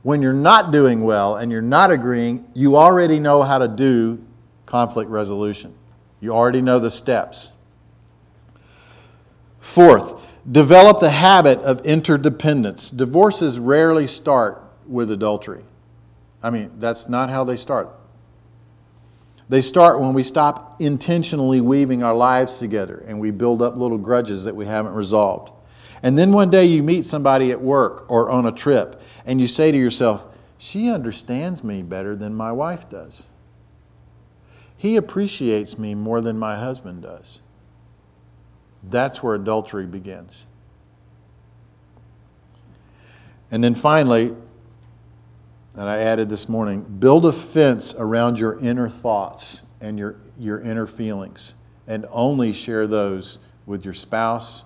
when 0.02 0.20
you're 0.20 0.32
not 0.32 0.70
doing 0.70 1.04
well 1.04 1.36
and 1.36 1.50
you're 1.50 1.62
not 1.62 1.90
agreeing, 1.90 2.44
you 2.54 2.76
already 2.76 3.18
know 3.18 3.42
how 3.42 3.58
to 3.58 3.68
do 3.68 4.22
conflict 4.66 5.10
resolution. 5.10 5.74
You 6.20 6.34
already 6.34 6.60
know 6.60 6.78
the 6.78 6.90
steps. 6.90 7.50
Fourth, 9.60 10.20
Develop 10.50 10.98
the 10.98 11.10
habit 11.10 11.60
of 11.60 11.80
interdependence. 11.82 12.90
Divorces 12.90 13.60
rarely 13.60 14.08
start 14.08 14.62
with 14.86 15.10
adultery. 15.10 15.64
I 16.42 16.50
mean, 16.50 16.72
that's 16.78 17.08
not 17.08 17.30
how 17.30 17.44
they 17.44 17.54
start. 17.54 17.88
They 19.48 19.60
start 19.60 20.00
when 20.00 20.14
we 20.14 20.24
stop 20.24 20.80
intentionally 20.80 21.60
weaving 21.60 22.02
our 22.02 22.14
lives 22.14 22.58
together 22.58 23.04
and 23.06 23.20
we 23.20 23.30
build 23.30 23.62
up 23.62 23.76
little 23.76 23.98
grudges 23.98 24.44
that 24.44 24.56
we 24.56 24.66
haven't 24.66 24.94
resolved. 24.94 25.52
And 26.02 26.18
then 26.18 26.32
one 26.32 26.50
day 26.50 26.64
you 26.64 26.82
meet 26.82 27.04
somebody 27.04 27.52
at 27.52 27.60
work 27.60 28.10
or 28.10 28.30
on 28.30 28.44
a 28.46 28.52
trip 28.52 29.00
and 29.24 29.40
you 29.40 29.46
say 29.46 29.70
to 29.70 29.78
yourself, 29.78 30.26
She 30.58 30.90
understands 30.90 31.62
me 31.62 31.82
better 31.82 32.16
than 32.16 32.34
my 32.34 32.50
wife 32.50 32.88
does. 32.88 33.28
He 34.76 34.96
appreciates 34.96 35.78
me 35.78 35.94
more 35.94 36.20
than 36.20 36.36
my 36.38 36.56
husband 36.56 37.02
does. 37.02 37.38
That's 38.82 39.22
where 39.22 39.36
adultery 39.36 39.86
begins. 39.86 40.44
And 43.52 43.62
then 43.62 43.76
finally, 43.76 44.34
that 45.74 45.86
I 45.86 45.98
added 46.00 46.28
this 46.28 46.48
morning, 46.48 46.82
build 46.82 47.24
a 47.24 47.32
fence 47.32 47.94
around 47.96 48.40
your 48.40 48.58
inner 48.58 48.88
thoughts 48.88 49.62
and 49.80 49.98
your, 49.98 50.16
your 50.38 50.60
inner 50.60 50.86
feelings, 50.86 51.54
and 51.86 52.04
only 52.10 52.52
share 52.52 52.86
those 52.86 53.38
with 53.66 53.84
your 53.84 53.94
spouse 53.94 54.64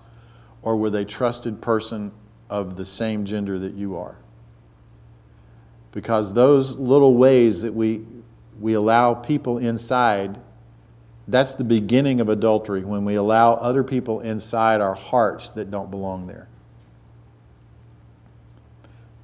or 0.66 0.74
with 0.74 0.96
a 0.96 1.04
trusted 1.04 1.62
person 1.62 2.10
of 2.50 2.74
the 2.74 2.84
same 2.84 3.24
gender 3.24 3.56
that 3.56 3.74
you 3.74 3.96
are. 3.96 4.16
Because 5.92 6.32
those 6.32 6.74
little 6.74 7.14
ways 7.14 7.62
that 7.62 7.72
we, 7.72 8.04
we 8.58 8.72
allow 8.74 9.14
people 9.14 9.58
inside 9.58 10.40
that's 11.28 11.54
the 11.54 11.64
beginning 11.64 12.20
of 12.20 12.28
adultery 12.28 12.84
when 12.84 13.04
we 13.04 13.14
allow 13.14 13.54
other 13.54 13.84
people 13.84 14.20
inside 14.20 14.80
our 14.80 14.94
hearts 14.94 15.50
that 15.50 15.70
don't 15.70 15.90
belong 15.90 16.26
there. 16.26 16.48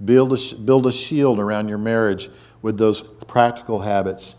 Build 0.04 0.32
a, 0.32 0.54
build 0.56 0.86
a 0.86 0.92
shield 0.92 1.40
around 1.40 1.68
your 1.68 1.78
marriage 1.78 2.28
with 2.60 2.78
those 2.78 3.02
practical 3.02 3.80
habits, 3.80 4.36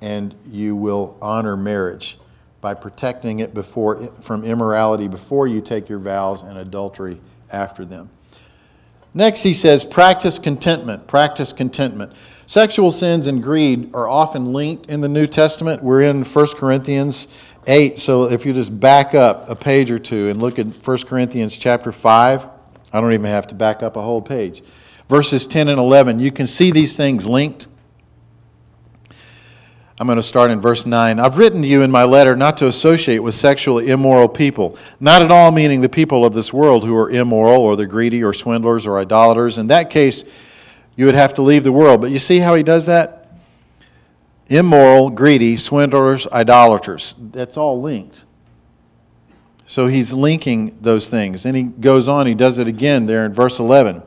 and 0.00 0.34
you 0.46 0.76
will 0.76 1.16
honor 1.20 1.56
marriage 1.56 2.18
by 2.64 2.72
protecting 2.72 3.40
it 3.40 3.52
before, 3.52 4.06
from 4.22 4.42
immorality 4.42 5.06
before 5.06 5.46
you 5.46 5.60
take 5.60 5.86
your 5.86 5.98
vows 5.98 6.40
and 6.40 6.56
adultery 6.56 7.20
after 7.50 7.84
them. 7.84 8.08
Next, 9.12 9.42
he 9.42 9.52
says, 9.52 9.84
practice 9.84 10.38
contentment. 10.38 11.06
Practice 11.06 11.52
contentment. 11.52 12.14
Sexual 12.46 12.90
sins 12.92 13.26
and 13.26 13.42
greed 13.42 13.90
are 13.92 14.08
often 14.08 14.54
linked 14.54 14.86
in 14.86 15.02
the 15.02 15.10
New 15.10 15.26
Testament. 15.26 15.82
We're 15.82 16.00
in 16.00 16.24
1 16.24 16.46
Corinthians 16.56 17.28
8, 17.66 17.98
so 17.98 18.30
if 18.30 18.46
you 18.46 18.54
just 18.54 18.80
back 18.80 19.14
up 19.14 19.50
a 19.50 19.54
page 19.54 19.90
or 19.90 19.98
two 19.98 20.30
and 20.30 20.42
look 20.42 20.58
at 20.58 20.66
1 20.66 20.98
Corinthians 21.02 21.58
chapter 21.58 21.92
5, 21.92 22.48
I 22.94 23.00
don't 23.02 23.12
even 23.12 23.26
have 23.26 23.46
to 23.48 23.54
back 23.54 23.82
up 23.82 23.96
a 23.96 24.02
whole 24.02 24.22
page. 24.22 24.62
Verses 25.10 25.46
10 25.46 25.68
and 25.68 25.78
11, 25.78 26.18
you 26.18 26.32
can 26.32 26.46
see 26.46 26.70
these 26.70 26.96
things 26.96 27.26
linked. 27.26 27.68
I'm 29.98 30.08
going 30.08 30.16
to 30.16 30.22
start 30.22 30.50
in 30.50 30.60
verse 30.60 30.86
9. 30.86 31.20
I've 31.20 31.38
written 31.38 31.62
to 31.62 31.68
you 31.68 31.82
in 31.82 31.90
my 31.90 32.02
letter 32.02 32.34
not 32.34 32.56
to 32.56 32.66
associate 32.66 33.20
with 33.20 33.34
sexually 33.34 33.90
immoral 33.90 34.28
people, 34.28 34.76
not 34.98 35.22
at 35.22 35.30
all 35.30 35.52
meaning 35.52 35.82
the 35.82 35.88
people 35.88 36.24
of 36.24 36.34
this 36.34 36.52
world 36.52 36.84
who 36.84 36.96
are 36.96 37.08
immoral 37.10 37.62
or 37.62 37.76
the 37.76 37.86
greedy 37.86 38.22
or 38.22 38.32
swindlers 38.32 38.88
or 38.88 38.98
idolaters. 38.98 39.56
In 39.56 39.68
that 39.68 39.90
case, 39.90 40.24
you 40.96 41.06
would 41.06 41.14
have 41.14 41.32
to 41.34 41.42
leave 41.42 41.62
the 41.62 41.72
world. 41.72 42.00
But 42.00 42.10
you 42.10 42.18
see 42.18 42.40
how 42.40 42.56
he 42.56 42.64
does 42.64 42.86
that? 42.86 43.32
Immoral, 44.48 45.10
greedy, 45.10 45.56
swindlers, 45.56 46.26
idolaters. 46.28 47.14
That's 47.18 47.56
all 47.56 47.80
linked. 47.80 48.24
So 49.66 49.86
he's 49.86 50.12
linking 50.12 50.76
those 50.80 51.08
things. 51.08 51.46
And 51.46 51.56
he 51.56 51.62
goes 51.62 52.08
on, 52.08 52.26
he 52.26 52.34
does 52.34 52.58
it 52.58 52.66
again 52.66 53.06
there 53.06 53.24
in 53.24 53.32
verse 53.32 53.60
11. 53.60 54.02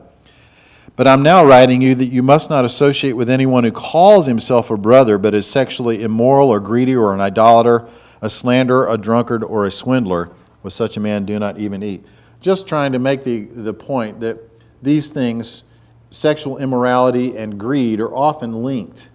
But 0.98 1.06
I'm 1.06 1.22
now 1.22 1.44
writing 1.44 1.80
you 1.80 1.94
that 1.94 2.08
you 2.08 2.24
must 2.24 2.50
not 2.50 2.64
associate 2.64 3.12
with 3.12 3.30
anyone 3.30 3.62
who 3.62 3.70
calls 3.70 4.26
himself 4.26 4.68
a 4.68 4.76
brother 4.76 5.16
but 5.16 5.32
is 5.32 5.46
sexually 5.46 6.02
immoral 6.02 6.50
or 6.50 6.58
greedy 6.58 6.96
or 6.96 7.14
an 7.14 7.20
idolater, 7.20 7.86
a 8.20 8.28
slanderer, 8.28 8.88
a 8.88 8.98
drunkard, 8.98 9.44
or 9.44 9.64
a 9.64 9.70
swindler. 9.70 10.28
With 10.64 10.72
such 10.72 10.96
a 10.96 11.00
man, 11.00 11.24
do 11.24 11.38
not 11.38 11.56
even 11.56 11.84
eat. 11.84 12.04
Just 12.40 12.66
trying 12.66 12.90
to 12.90 12.98
make 12.98 13.22
the, 13.22 13.44
the 13.44 13.72
point 13.72 14.18
that 14.18 14.38
these 14.82 15.06
things, 15.08 15.62
sexual 16.10 16.58
immorality 16.58 17.36
and 17.36 17.60
greed, 17.60 18.00
are 18.00 18.12
often 18.12 18.64
linked 18.64 19.08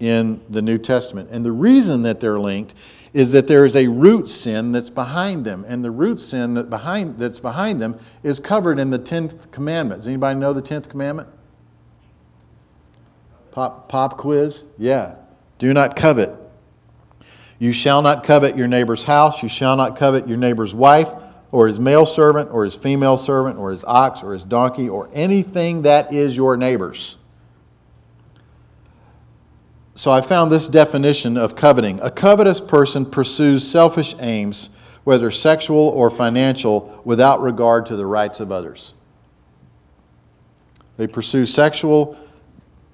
in 0.00 0.40
the 0.48 0.62
New 0.62 0.78
Testament. 0.78 1.28
And 1.30 1.44
the 1.44 1.52
reason 1.52 2.00
that 2.04 2.18
they're 2.18 2.40
linked 2.40 2.72
is 3.16 3.32
that 3.32 3.46
there 3.46 3.64
is 3.64 3.74
a 3.74 3.86
root 3.86 4.28
sin 4.28 4.72
that's 4.72 4.90
behind 4.90 5.46
them, 5.46 5.64
and 5.66 5.82
the 5.82 5.90
root 5.90 6.20
sin 6.20 6.52
that 6.52 6.68
behind, 6.68 7.18
that's 7.18 7.38
behind 7.38 7.80
them 7.80 7.98
is 8.22 8.38
covered 8.38 8.78
in 8.78 8.90
the 8.90 8.98
tenth 8.98 9.50
commandment. 9.50 10.00
Does 10.00 10.08
anybody 10.08 10.38
know 10.38 10.52
the 10.52 10.60
tenth 10.60 10.90
commandment? 10.90 11.26
Pop, 13.52 13.88
pop 13.88 14.18
quiz? 14.18 14.66
Yeah. 14.76 15.14
Do 15.58 15.72
not 15.72 15.96
covet. 15.96 16.30
You 17.58 17.72
shall 17.72 18.02
not 18.02 18.22
covet 18.22 18.54
your 18.54 18.68
neighbor's 18.68 19.04
house. 19.04 19.42
You 19.42 19.48
shall 19.48 19.78
not 19.78 19.96
covet 19.96 20.28
your 20.28 20.36
neighbor's 20.36 20.74
wife, 20.74 21.08
or 21.50 21.68
his 21.68 21.80
male 21.80 22.04
servant, 22.04 22.50
or 22.52 22.66
his 22.66 22.74
female 22.74 23.16
servant, 23.16 23.58
or 23.58 23.70
his 23.70 23.82
ox, 23.84 24.22
or 24.22 24.34
his 24.34 24.44
donkey, 24.44 24.90
or 24.90 25.08
anything 25.14 25.80
that 25.82 26.12
is 26.12 26.36
your 26.36 26.58
neighbor's. 26.58 27.16
So 30.06 30.12
I 30.12 30.20
found 30.20 30.52
this 30.52 30.68
definition 30.68 31.36
of 31.36 31.56
coveting. 31.56 31.98
A 32.00 32.12
covetous 32.12 32.60
person 32.60 33.04
pursues 33.04 33.68
selfish 33.68 34.14
aims, 34.20 34.70
whether 35.02 35.32
sexual 35.32 35.88
or 35.88 36.10
financial, 36.10 37.02
without 37.04 37.42
regard 37.42 37.86
to 37.86 37.96
the 37.96 38.06
rights 38.06 38.38
of 38.38 38.52
others. 38.52 38.94
They 40.96 41.08
pursue 41.08 41.44
sexual, 41.44 42.16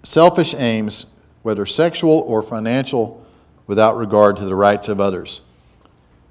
selfish 0.02 0.54
aims, 0.54 1.04
whether 1.42 1.66
sexual 1.66 2.20
or 2.20 2.42
financial, 2.42 3.22
without 3.66 3.94
regard 3.98 4.38
to 4.38 4.46
the 4.46 4.54
rights 4.54 4.88
of 4.88 4.98
others. 4.98 5.42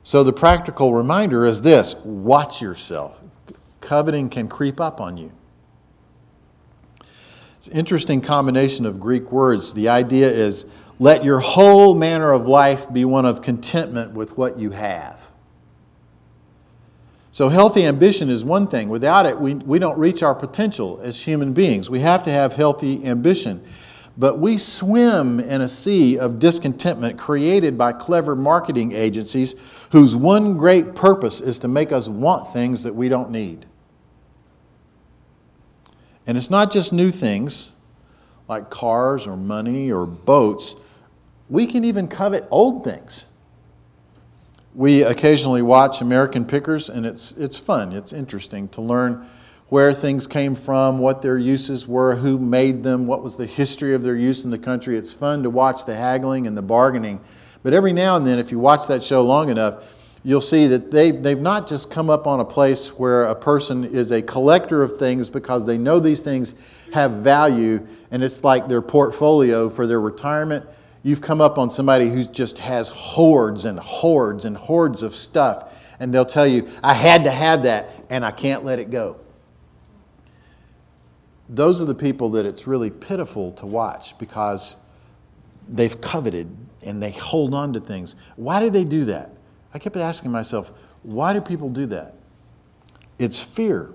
So 0.02 0.24
the 0.24 0.34
practical 0.34 0.96
reminder 0.96 1.46
is 1.46 1.62
this 1.62 1.94
watch 2.04 2.60
yourself. 2.60 3.22
Coveting 3.82 4.30
can 4.30 4.48
creep 4.48 4.82
up 4.82 5.00
on 5.00 5.16
you. 5.18 5.32
It's 7.62 7.68
an 7.68 7.78
interesting 7.78 8.22
combination 8.22 8.88
of 8.88 9.00
Greek 9.00 9.32
words. 9.32 9.74
The 9.74 9.88
idea 9.88 10.28
is 10.32 10.66
let 10.98 11.24
your 11.24 11.42
whole 11.42 11.94
manner 11.94 12.32
of 12.32 12.48
life 12.48 12.92
be 12.92 13.06
one 13.06 13.24
of 13.24 13.44
contentment 13.44 14.14
with 14.14 14.36
what 14.36 14.58
you 14.58 14.72
have. 14.72 15.30
So, 17.32 17.50
healthy 17.50 17.86
ambition 17.86 18.32
is 18.32 18.44
one 18.44 18.66
thing. 18.66 18.90
Without 18.90 19.28
it, 19.28 19.40
we, 19.40 19.54
we 19.54 19.78
don't 19.78 20.00
reach 20.00 20.24
our 20.24 20.34
potential 20.34 21.00
as 21.04 21.22
human 21.22 21.54
beings. 21.54 21.88
We 21.88 22.00
have 22.00 22.24
to 22.24 22.32
have 22.32 22.54
healthy 22.54 23.06
ambition. 23.06 23.64
But 24.18 24.40
we 24.40 24.58
swim 24.58 25.40
in 25.40 25.62
a 25.62 25.68
sea 25.68 26.18
of 26.18 26.40
discontentment 26.40 27.20
created 27.20 27.78
by 27.78 27.94
clever 27.94 28.36
marketing 28.36 28.92
agencies 28.94 29.54
whose 29.92 30.16
one 30.16 30.58
great 30.58 30.96
purpose 30.96 31.40
is 31.40 31.60
to 31.60 31.68
make 31.68 31.92
us 31.92 32.08
want 32.08 32.54
things 32.54 32.82
that 32.82 32.96
we 32.96 33.08
don't 33.08 33.30
need. 33.30 33.68
And 36.28 36.38
it's 36.38 36.50
not 36.50 36.72
just 36.72 36.94
new 36.94 37.12
things, 37.12 37.74
like 38.48 38.70
cars 38.70 39.26
or 39.26 39.36
money 39.36 39.92
or 39.92 40.06
boats, 40.06 40.76
we 41.50 41.68
can 41.68 41.84
even 41.84 42.08
covet 42.08 42.48
old 42.50 42.84
things. 42.84 43.26
We 44.74 45.04
occasionally 45.04 45.62
watch 45.62 46.00
American 46.00 46.46
Pickers, 46.46 46.90
and 46.90 47.06
it's, 47.06 47.34
it's 47.34 47.58
fun. 47.58 47.92
It's 47.92 48.14
interesting 48.14 48.70
to 48.70 48.82
learn 48.82 49.28
where 49.68 49.94
things 49.94 50.28
came 50.28 50.56
from, 50.56 51.00
what 51.00 51.22
their 51.22 51.38
uses 51.38 51.88
were, 51.88 52.18
who 52.18 52.38
made 52.38 52.84
them, 52.84 53.08
what 53.08 53.24
was 53.24 53.38
the 53.38 53.46
history 53.46 53.94
of 53.94 54.04
their 54.04 54.16
use 54.16 54.44
in 54.44 54.52
the 54.52 54.58
country. 54.58 54.98
It's 54.98 55.14
fun 55.14 55.44
to 55.44 55.50
watch 55.50 55.86
the 55.86 55.96
haggling 55.96 56.46
and 56.46 56.58
the 56.58 56.62
bargaining. 56.62 57.22
But 57.64 57.74
every 57.74 57.94
now 57.94 58.16
and 58.16 58.26
then, 58.26 58.40
if 58.40 58.52
you 58.52 58.60
watch 58.60 58.88
that 58.88 59.04
show 59.04 59.24
long 59.24 59.50
enough, 59.50 59.84
you'll 60.24 60.42
see 60.42 60.68
that 60.68 60.92
they've, 60.92 61.22
they've 61.22 61.40
not 61.40 61.68
just 61.68 61.90
come 61.90 62.10
up 62.10 62.28
on 62.28 62.40
a 62.40 62.46
place 62.46 62.90
where 62.90 63.26
a 63.26 63.36
person 63.36 63.84
is 63.84 64.12
a 64.12 64.22
collector 64.22 64.84
of 64.84 64.98
things 64.98 65.30
because 65.30 65.66
they 65.66 65.78
know 65.78 66.00
these 66.00 66.22
things 66.22 66.56
have 66.94 67.12
value 67.12 67.86
and 68.12 68.24
it's 68.24 68.44
like 68.44 68.68
their 68.68 68.82
portfolio 68.82 69.70
for 69.70 69.88
their 69.88 70.02
retirement. 70.02 70.66
You've 71.04 71.22
come 71.22 71.42
up 71.42 71.58
on 71.58 71.72
somebody 71.72 72.10
who 72.10 72.24
just 72.24 72.60
has 72.60 72.90
hordes 72.90 73.66
and 73.66 73.80
hordes 73.80 74.46
and 74.46 74.56
hordes 74.56 75.02
of 75.02 75.16
stuff, 75.16 75.74
and 76.00 76.14
they'll 76.14 76.26
tell 76.26 76.46
you, 76.46 76.70
I 76.84 76.94
had 76.94 77.24
to 77.24 77.32
have 77.32 77.64
that 77.64 77.90
and 78.10 78.24
I 78.24 78.32
can't 78.32 78.64
let 78.64 78.80
it 78.80 78.92
go 78.92 79.18
those 81.52 81.82
are 81.82 81.86
the 81.86 81.94
people 81.94 82.30
that 82.30 82.46
it's 82.46 82.66
really 82.66 82.90
pitiful 82.90 83.52
to 83.52 83.66
watch 83.66 84.18
because 84.18 84.78
they've 85.68 86.00
coveted 86.00 86.56
and 86.82 87.04
they 87.04 87.12
hold 87.12 87.54
on 87.54 87.74
to 87.74 87.80
things. 87.82 88.16
Why 88.38 88.62
do 88.62 88.70
they 88.70 88.86
do 88.86 89.06
that? 89.06 89.32
I 89.74 89.80
kept 89.80 89.96
asking 89.96 90.32
myself, 90.32 90.74
why 91.04 91.34
do 91.34 91.42
people 91.42 91.70
do 91.70 91.86
that? 91.88 92.16
It's 93.18 93.40
fear. 93.40 93.92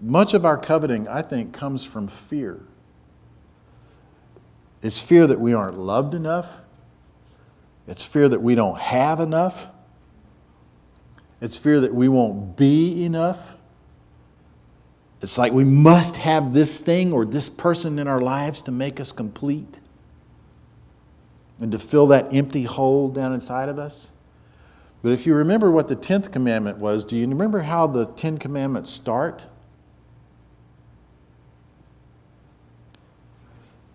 Much 0.00 0.34
of 0.34 0.44
our 0.44 0.58
coveting, 0.58 1.06
I 1.06 1.22
think, 1.22 1.52
comes 1.52 1.84
from 1.84 2.08
fear. 2.08 2.60
It's 4.82 5.00
fear 5.00 5.26
that 5.26 5.38
we 5.38 5.54
aren't 5.54 5.78
loved 5.78 6.12
enough. 6.12 6.58
It's 7.86 8.04
fear 8.04 8.28
that 8.28 8.42
we 8.42 8.54
don't 8.54 8.78
have 8.78 9.20
enough. 9.20 9.68
It's 11.40 11.56
fear 11.56 11.80
that 11.80 11.94
we 11.94 12.08
won't 12.08 12.56
be 12.56 13.04
enough. 13.04 13.56
It's 15.20 15.38
like 15.38 15.52
we 15.52 15.64
must 15.64 16.16
have 16.16 16.52
this 16.52 16.80
thing 16.80 17.12
or 17.12 17.24
this 17.24 17.48
person 17.48 17.98
in 18.00 18.08
our 18.08 18.20
lives 18.20 18.60
to 18.62 18.72
make 18.72 18.98
us 18.98 19.12
complete 19.12 19.78
and 21.60 21.70
to 21.70 21.78
fill 21.78 22.08
that 22.08 22.34
empty 22.34 22.64
hole 22.64 23.08
down 23.08 23.32
inside 23.32 23.68
of 23.68 23.78
us. 23.78 24.10
But 25.02 25.10
if 25.10 25.26
you 25.26 25.34
remember 25.34 25.70
what 25.70 25.88
the 25.88 25.96
10th 25.96 26.30
commandment 26.30 26.78
was, 26.78 27.04
do 27.04 27.16
you 27.16 27.26
remember 27.26 27.60
how 27.60 27.88
the 27.88 28.06
10 28.06 28.38
commandments 28.38 28.90
start? 28.90 29.46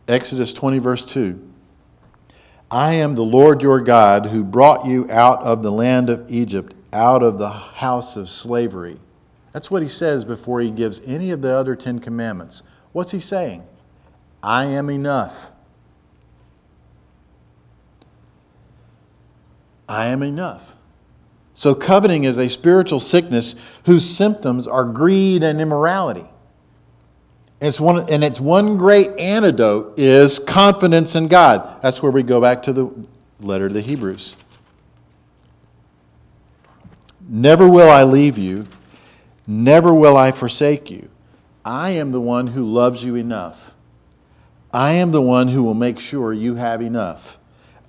Exodus 0.08 0.54
20, 0.54 0.80
verse 0.80 1.06
2. 1.06 1.42
I 2.70 2.94
am 2.96 3.16
the 3.16 3.24
Lord 3.24 3.62
your 3.62 3.80
God 3.80 4.28
who 4.28 4.44
brought 4.44 4.86
you 4.86 5.10
out 5.10 5.42
of 5.44 5.64
the 5.64 5.72
land 5.72 6.10
of 6.10 6.30
Egypt, 6.30 6.74
out 6.92 7.24
of 7.24 7.38
the 7.38 7.50
house 7.50 8.18
of 8.18 8.30
slavery. 8.30 9.00
That's 9.54 9.72
what 9.72 9.82
he 9.82 9.90
says 9.90 10.26
before 10.26 10.60
he 10.60 10.72
gives 10.72 11.00
any 11.06 11.32
of 11.32 11.42
the 11.42 11.56
other 11.56 11.76
Ten 11.76 12.00
Commandments. 12.00 12.64
What's 12.92 13.12
he 13.12 13.22
saying? 13.22 13.66
I 14.44 14.66
am 14.66 14.90
enough. 14.90 15.52
I 19.88 20.08
am 20.08 20.22
enough. 20.22 20.77
So, 21.58 21.74
coveting 21.74 22.24
is 22.24 22.38
a 22.38 22.50
spiritual 22.50 23.00
sickness 23.00 23.56
whose 23.86 24.08
symptoms 24.08 24.68
are 24.68 24.86
greed 24.86 25.42
and 25.42 25.60
immorality. 25.60 26.26
It's 27.60 27.80
one, 27.80 28.08
and 28.12 28.24
its 28.24 28.40
one 28.40 28.78
great 28.78 29.18
antidote 29.18 29.98
is 29.98 30.38
confidence 30.38 31.16
in 31.16 31.28
God. 31.28 31.82
That's 31.82 32.04
where 32.04 32.12
we 32.12 32.22
go 32.22 32.40
back 32.40 32.62
to 32.64 32.74
the 32.74 32.92
letter 33.40 33.70
to 33.70 33.74
the 33.74 33.82
Hebrews. 33.82 34.36
Never 37.28 37.68
will 37.68 37.90
I 37.90 38.04
leave 38.04 38.38
you, 38.38 38.66
Never 39.48 39.94
will 39.94 40.18
I 40.18 40.34
forsake 40.34 40.92
you. 40.92 41.08
I 41.64 41.92
am 41.92 42.12
the 42.12 42.20
one 42.20 42.48
who 42.48 42.70
loves 42.70 43.06
you 43.06 43.16
enough. 43.16 43.74
I 44.74 44.92
am 44.92 45.12
the 45.12 45.22
one 45.22 45.48
who 45.48 45.64
will 45.64 45.74
make 45.74 46.00
sure 46.02 46.34
you 46.34 46.56
have 46.56 46.82
enough. 46.82 47.38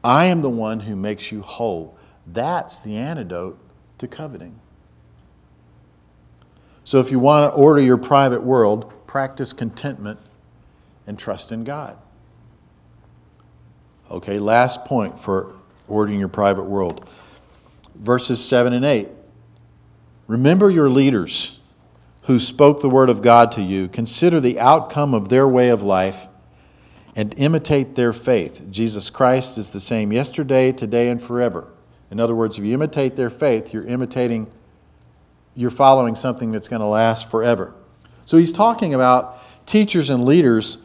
I 0.05 0.27
am 0.27 0.43
the 0.43 0.51
one 0.51 0.81
who 0.81 0.95
makes 0.95 1.33
you 1.33 1.43
whole. 1.43 1.98
That's 2.33 2.79
the 2.79 2.97
antidote 2.97 3.59
to 3.99 4.07
coveting. 4.09 4.61
So, 6.85 7.01
if 7.01 7.11
you 7.11 7.19
want 7.19 7.53
to 7.53 7.57
order 7.57 7.83
your 7.83 7.99
private 7.99 8.43
world, 8.43 8.93
practice 9.07 9.53
contentment 9.53 10.21
and 11.07 11.19
trust 11.19 11.53
in 11.53 11.65
God. 11.65 11.99
Okay, 14.11 14.39
last 14.39 14.85
point 14.85 15.19
for 15.19 15.55
ordering 15.87 16.19
your 16.19 16.29
private 16.29 16.65
world. 16.65 17.09
Verses 17.95 18.43
7 18.45 18.73
and 18.73 18.85
8. 18.85 19.09
Remember 20.27 20.71
your 20.71 20.89
leaders 20.89 21.59
who 22.23 22.39
spoke 22.39 22.81
the 22.81 22.91
word 22.91 23.09
of 23.09 23.23
God 23.23 23.53
to 23.53 23.63
you. 23.63 23.89
Consider 23.89 24.41
the 24.41 24.61
outcome 24.61 25.15
of 25.15 25.31
their 25.31 25.49
way 25.49 25.71
of 25.71 25.83
life 25.83 26.27
and 27.17 27.35
imitate 27.39 27.95
their 27.97 28.13
faith. 28.13 28.67
Jesus 28.71 29.11
Christ 29.11 29.59
is 29.59 29.71
the 29.71 29.81
same 29.81 30.13
yesterday, 30.13 30.71
today, 30.71 31.09
and 31.09 31.21
forever. 31.21 31.69
In 32.11 32.21
other 32.21 32.35
words, 32.35 32.59
if 32.59 32.65
you 32.65 32.75
imitate 32.75 33.17
their 33.17 33.31
faith, 33.31 33.73
you're 33.73 33.87
imitating, 33.87 34.51
you're 35.55 35.71
following 35.71 36.15
something 36.15 36.53
that's 36.53 36.69
going 36.69 36.81
to 36.81 36.87
last 36.87 37.31
forever. 37.31 37.75
So 38.25 38.37
he's 38.37 38.53
talking 38.53 38.95
about 38.95 39.39
teachers 39.67 40.11
and 40.11 40.25
leaders. 40.25 40.79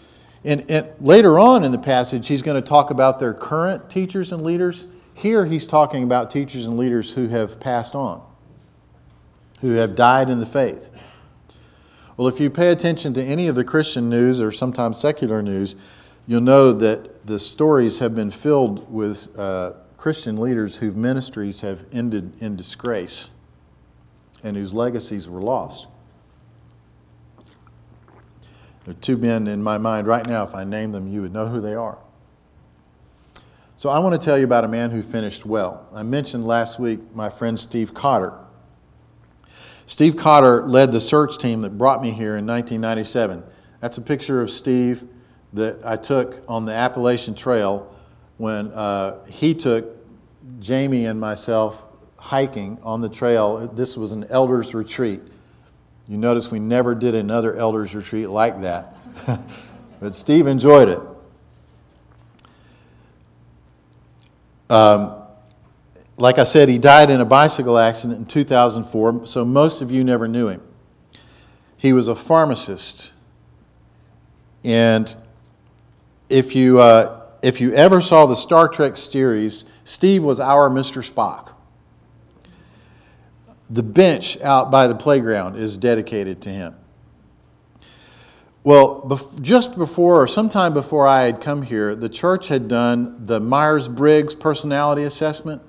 And, 0.44 0.70
and 0.70 0.90
later 1.00 1.40
on 1.40 1.64
in 1.64 1.72
the 1.72 1.78
passage, 1.78 2.28
he's 2.28 2.42
going 2.42 2.62
to 2.62 2.68
talk 2.68 2.90
about 2.90 3.20
their 3.20 3.34
current 3.34 3.90
teachers 3.90 4.32
and 4.32 4.44
leaders. 4.44 4.88
Here, 5.14 5.46
he's 5.46 5.68
talking 5.68 6.04
about 6.04 6.32
teachers 6.32 6.66
and 6.66 6.78
leaders 6.78 7.14
who 7.14 7.28
have 7.28 7.60
passed 7.60 7.96
on 7.96 8.22
who 9.64 9.72
have 9.76 9.96
died 9.96 10.30
in 10.30 10.42
the 10.42 10.46
faith. 10.46 10.90
Well, 12.18 12.28
if 12.28 12.42
you 12.42 12.50
pay 12.50 12.70
attention 12.70 13.14
to 13.14 13.24
any 13.24 13.48
of 13.48 13.56
the 13.56 13.64
Christian 13.64 14.10
news 14.10 14.42
or 14.42 14.52
sometimes 14.52 15.00
secular 15.00 15.42
news, 15.42 15.78
you'll 16.28 16.42
know 16.42 16.74
that 16.74 17.26
the 17.26 17.40
stories 17.40 18.00
have 18.00 18.14
been 18.14 18.30
filled 18.30 18.92
with 18.92 19.40
uh, 19.40 19.72
Christian 20.04 20.36
leaders 20.36 20.76
whose 20.76 20.98
ministries 20.98 21.62
have 21.62 21.86
ended 21.94 22.34
in 22.42 22.58
disgrace 22.58 23.30
and 24.44 24.58
whose 24.58 24.74
legacies 24.74 25.30
were 25.30 25.40
lost. 25.40 25.88
There 28.84 28.92
are 28.92 29.00
two 29.00 29.16
men 29.16 29.48
in 29.48 29.64
my 29.64 29.78
mind 29.78 30.06
right 30.06 30.28
now, 30.28 30.44
if 30.44 30.54
I 30.54 30.66
name 30.66 30.92
them, 30.92 31.08
you 31.08 31.22
would 31.22 31.32
know 31.32 31.48
who 31.48 31.62
they 31.62 31.74
are. 31.74 32.00
So 33.78 33.92
I 33.92 34.00
want 34.00 34.20
to 34.20 34.26
tell 34.26 34.38
you 34.38 34.44
about 34.44 34.66
a 34.66 34.68
man 34.68 34.92
who 34.92 35.02
finished 35.02 35.46
well. 35.46 35.88
I 35.94 36.04
mentioned 36.04 36.46
last 36.46 36.82
week 36.82 37.00
my 37.16 37.30
friend 37.30 37.58
Steve 37.58 37.94
Cotter. 37.94 38.34
Steve 39.86 40.18
Cotter 40.18 40.68
led 40.68 40.92
the 40.92 41.00
search 41.00 41.38
team 41.38 41.62
that 41.62 41.78
brought 41.78 42.02
me 42.02 42.12
here 42.12 42.36
in 42.36 42.46
1997. 42.46 43.42
That's 43.80 43.98
a 43.98 44.02
picture 44.02 44.42
of 44.42 44.52
Steve 44.52 45.06
that 45.54 45.80
I 45.86 45.96
took 45.96 46.44
on 46.50 46.66
the 46.66 46.74
Appalachian 46.74 47.36
Trail 47.36 47.90
when 48.44 48.74
uh, 48.74 49.24
he 49.24 49.54
took 49.54 49.86
Jamie 50.60 51.06
and 51.06 51.18
myself 51.18 51.86
hiking 52.18 52.78
on 52.84 53.00
the 53.00 53.08
trail. 53.08 53.70
This 53.70 53.96
was 53.96 54.12
an 54.12 54.26
elders 54.30 54.76
retreat. 54.76 55.22
You 56.10 56.18
notice 56.18 56.52
we 56.52 56.60
never 56.60 56.94
did 56.94 57.16
another 57.16 57.56
elders 57.56 57.96
retreat 57.96 58.28
like 58.28 58.60
that. 58.60 58.98
but 60.02 60.14
Steve 60.14 60.46
enjoyed 60.46 60.90
it. 60.90 61.00
Um, 64.70 65.16
like 66.18 66.38
I 66.38 66.44
said, 66.44 66.68
he 66.68 66.78
died 66.78 67.10
in 67.10 67.22
a 67.22 67.26
bicycle 67.26 67.78
accident 67.78 68.20
in 68.20 68.26
2004, 68.26 69.26
so 69.26 69.46
most 69.46 69.82
of 69.82 69.90
you 69.90 70.04
never 70.04 70.28
knew 70.28 70.50
him. 70.50 70.62
He 71.78 71.94
was 71.94 72.10
a 72.10 72.16
pharmacist. 72.16 73.14
And 74.66 75.16
if 76.28 76.58
you, 76.58 76.82
uh, 76.82 77.23
if 77.44 77.60
you 77.60 77.74
ever 77.74 78.00
saw 78.00 78.26
the 78.26 78.36
Star 78.36 78.70
Trek 78.70 78.96
series, 78.96 79.66
Steve 79.84 80.24
was 80.24 80.40
our 80.40 80.70
Mr. 80.70 81.08
Spock. 81.08 81.54
The 83.70 83.84
bench 83.84 84.40
out 84.42 84.72
by 84.72 84.88
the 84.88 84.96
playground 84.96 85.58
is 85.58 85.76
dedicated 85.76 86.42
to 86.44 86.50
him. 86.50 86.76
Well, 88.64 89.22
just 89.42 89.76
before, 89.76 90.24
or 90.24 90.28
sometime 90.28 90.74
before 90.74 91.06
I 91.06 91.24
had 91.24 91.42
come 91.42 91.64
here, 91.64 91.98
the 91.98 92.08
church 92.08 92.48
had 92.48 92.70
done 92.70 93.26
the 93.26 93.42
Myers 93.42 93.90
Briggs 93.90 94.36
personality 94.36 95.04
assessment. 95.04 95.62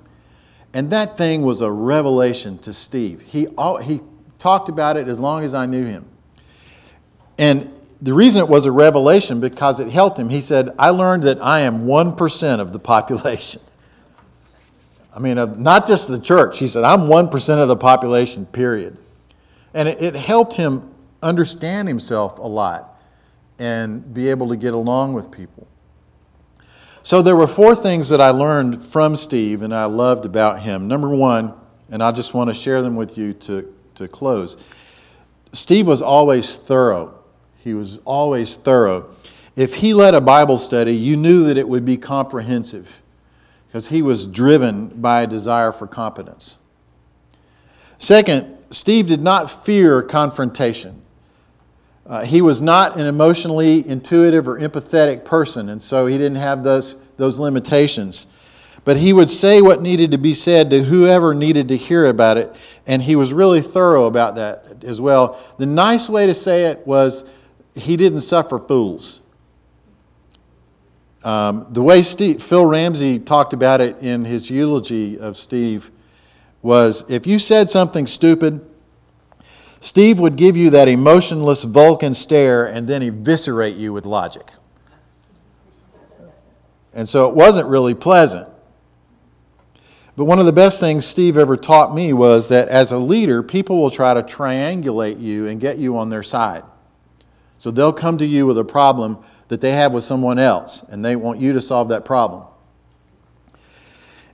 And 0.73 0.91
that 0.91 1.17
thing 1.17 1.43
was 1.43 1.61
a 1.61 1.73
revelation 1.73 2.59
to 2.59 2.73
Steve. 2.73 3.21
He, 3.23 3.49
he 3.83 4.01
talked 4.39 4.69
about 4.69 4.97
it 4.97 5.09
as 5.09 5.19
long 5.19 5.43
as 5.43 5.55
I 5.55 5.67
knew 5.67 5.85
him. 5.85 6.05
And 7.37 7.74
the 8.05 8.13
reason 8.13 8.41
it 8.41 8.49
was 8.49 8.67
a 8.67 8.71
revelation 8.71 9.41
because 9.41 9.81
it 9.81 9.89
helped 9.89 10.19
him. 10.19 10.29
He 10.29 10.43
said, 10.43 10.75
I 10.79 10.91
learned 10.91 11.23
that 11.23 11.41
I 11.41 11.61
am 11.61 11.87
1% 11.87 12.61
of 12.61 12.71
the 12.71 12.79
population. 12.79 13.63
I 15.15 15.21
mean, 15.21 15.37
not 15.63 15.87
just 15.87 16.09
the 16.09 16.21
church. 16.21 16.59
He 16.59 16.67
said, 16.67 16.85
I'm 16.85 17.03
1% 17.03 17.63
of 17.63 17.69
the 17.69 17.77
population, 17.77 18.45
period. 18.45 18.99
And 19.73 19.89
it, 19.89 20.03
it 20.03 20.15
helped 20.17 20.55
him 20.55 20.93
understand 21.23 21.89
himself 21.89 22.39
a 22.39 22.47
lot 22.47 23.01
and 23.59 24.13
be 24.13 24.29
able 24.29 24.49
to 24.49 24.57
get 24.57 24.75
along 24.75 25.15
with 25.15 25.31
people. 25.31 25.67
So 27.03 27.23
there 27.23 27.37
were 27.37 27.47
four 27.47 27.75
things 27.75 28.11
that 28.11 28.21
I 28.21 28.31
learned 28.31 28.85
from 28.85 29.17
Steve 29.17 29.63
and 29.63 29.75
I 29.75 29.87
loved 29.87 30.27
about 30.27 30.61
him. 30.61 30.89
Number 30.89 31.09
one, 31.09 31.55
and 31.91 32.03
I 32.03 32.13
just 32.13 32.35
want 32.35 32.51
to 32.51 32.55
share 32.55 32.83
them 32.83 32.97
with 32.97 33.17
you 33.17 33.33
to, 33.33 33.75
to 33.95 34.09
close. 34.09 34.59
Steve 35.55 35.87
was 35.87 36.03
always 36.03 36.55
thorough. 36.55 37.24
He 37.65 37.73
was 37.73 37.99
always 38.05 38.57
thorough. 38.57 39.09
If 39.57 39.77
he 39.77 39.95
led 39.95 40.15
a 40.15 40.21
Bible 40.21 40.59
study, 40.59 40.95
you 40.95 41.17
knew 41.17 41.45
that 41.47 41.57
it 41.57 41.67
would 41.67 41.87
be 41.87 41.97
comprehensive 41.97 43.01
because 43.67 43.89
he 43.89 44.03
was 44.03 44.27
driven 44.27 44.89
by 44.89 45.23
a 45.23 45.27
desire 45.27 45.73
for 45.73 45.87
competence. 45.87 46.57
Second, 47.99 48.59
Steve 48.69 49.07
did 49.07 49.23
not 49.23 49.51
fear 49.51 50.03
confrontation. 50.03 51.01
Uh, 52.07 52.27
he 52.27 52.43
was 52.43 52.61
not 52.61 52.99
an 52.99 53.07
emotionally 53.07 53.89
intuitive 53.89 54.47
or 54.47 54.59
empathetic 54.59 55.25
person, 55.25 55.71
and 55.71 55.81
so 55.81 56.05
he 56.05 56.19
didn't 56.19 56.37
have 56.37 56.65
those, 56.65 56.99
those 57.17 57.39
limitations. 57.39 58.27
But 58.85 58.99
he 58.99 59.15
would 59.15 59.31
say 59.31 59.63
what 59.63 59.81
needed 59.81 60.11
to 60.11 60.19
be 60.19 60.35
said 60.35 60.69
to 60.69 60.85
whoever 60.85 61.33
needed 61.33 61.69
to 61.69 61.79
hear 61.79 62.05
about 62.05 62.37
it, 62.37 62.55
and 62.87 63.03
he 63.03 63.17
was 63.17 63.33
really 63.33 63.63
thorough 63.63 64.05
about 64.05 64.35
that 64.35 64.85
as 64.85 65.01
well. 65.01 65.41
The 65.57 65.65
nice 65.65 66.11
way 66.11 66.27
to 66.27 66.35
say 66.35 66.67
it 66.67 66.87
was 66.87 67.25
he 67.75 67.97
didn't 67.97 68.21
suffer 68.21 68.59
fools. 68.59 69.21
Um, 71.25 71.67
the 71.71 71.83
way 71.83 72.03
Steve, 72.03 72.43
Phil 72.43 72.67
Ramsey 72.67 73.19
talked 73.19 73.53
about 73.53 73.81
it 73.81 73.99
in 74.03 74.25
his 74.27 74.51
eulogy 74.51 75.19
of 75.19 75.37
Steve 75.37 75.91
was 76.63 77.05
if 77.09 77.27
you 77.27 77.39
said 77.39 77.71
something 77.71 78.07
stupid, 78.07 78.65
Steve 79.81 80.19
would 80.19 80.37
give 80.37 80.57
you 80.57 80.71
that 80.71 80.89
emotionless 80.89 81.63
Vulcan 81.63 82.15
stare 82.15 82.67
and 82.67 82.87
then 82.87 83.03
eviscerate 83.03 83.77
you 83.77 83.93
with 83.93 84.07
logic. 84.07 84.51
And 86.93 87.09
so 87.09 87.27
it 87.29 87.35
wasn't 87.35 87.69
really 87.69 87.95
pleasant. 87.95 88.49
But 90.17 90.27
one 90.27 90.39
of 90.39 90.47
the 90.47 90.53
best 90.53 90.79
things 90.79 91.05
Steve 91.05 91.37
ever 91.37 91.57
taught 91.57 91.95
me 91.95 92.13
was 92.13 92.49
that 92.49 92.69
as 92.69 92.93
a 92.93 92.99
leader, 92.99 93.43
people 93.43 93.83
will 93.83 93.91
try 93.91 94.15
to 94.15 94.23
triangulate 94.23 95.21
you 95.21 95.49
and 95.49 95.61
get 95.61 95.77
you 95.77 95.99
on 95.99 96.09
their 96.09 96.23
side. 96.23 96.63
So 97.59 97.71
they'll 97.71 97.93
come 97.93 98.19
to 98.19 98.27
you 98.27 98.47
with 98.47 98.59
a 98.59 98.65
problem 98.65 99.19
that 99.49 99.61
they 99.61 99.73
have 99.73 99.93
with 99.93 100.05
someone 100.05 100.39
else, 100.39 100.83
and 100.89 101.05
they 101.05 101.17
want 101.17 101.41
you 101.41 101.53
to 101.53 101.61
solve 101.61 101.89
that 101.89 102.05
problem. 102.05 102.45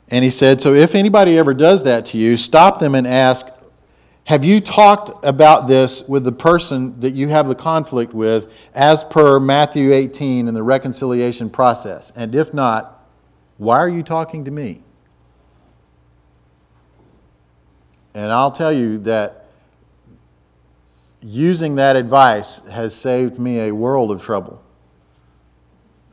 And 0.09 0.25
he 0.25 0.31
said, 0.31 0.61
So 0.61 0.75
if 0.75 0.95
anybody 0.95 1.39
ever 1.39 1.55
does 1.55 1.85
that 1.85 2.07
to 2.07 2.19
you, 2.19 2.37
stop 2.37 2.81
them 2.81 2.95
and 2.95 3.07
ask, 3.07 3.47
Have 4.25 4.45
you 4.45 4.61
talked 4.61 5.25
about 5.25 5.69
this 5.69 6.03
with 6.09 6.25
the 6.25 6.33
person 6.33 6.99
that 7.01 7.15
you 7.15 7.29
have 7.29 7.47
the 7.47 7.55
conflict 7.55 8.13
with 8.13 8.53
as 8.75 9.05
per 9.05 9.39
Matthew 9.39 9.93
18 9.93 10.49
in 10.49 10.55
the 10.55 10.63
reconciliation 10.63 11.49
process? 11.49 12.13
And 12.17 12.35
if 12.35 12.53
not, 12.53 13.07
why 13.59 13.79
are 13.79 13.89
you 13.89 14.03
talking 14.03 14.45
to 14.47 14.51
me? 14.51 14.83
And 18.15 18.33
I'll 18.33 18.51
tell 18.51 18.73
you 18.73 18.99
that 19.01 19.40
using 21.23 21.75
that 21.75 21.97
advice 21.97 22.59
has 22.71 22.95
saved 22.95 23.39
me 23.39 23.61
a 23.61 23.73
world 23.73 24.11
of 24.11 24.23
trouble 24.23 24.63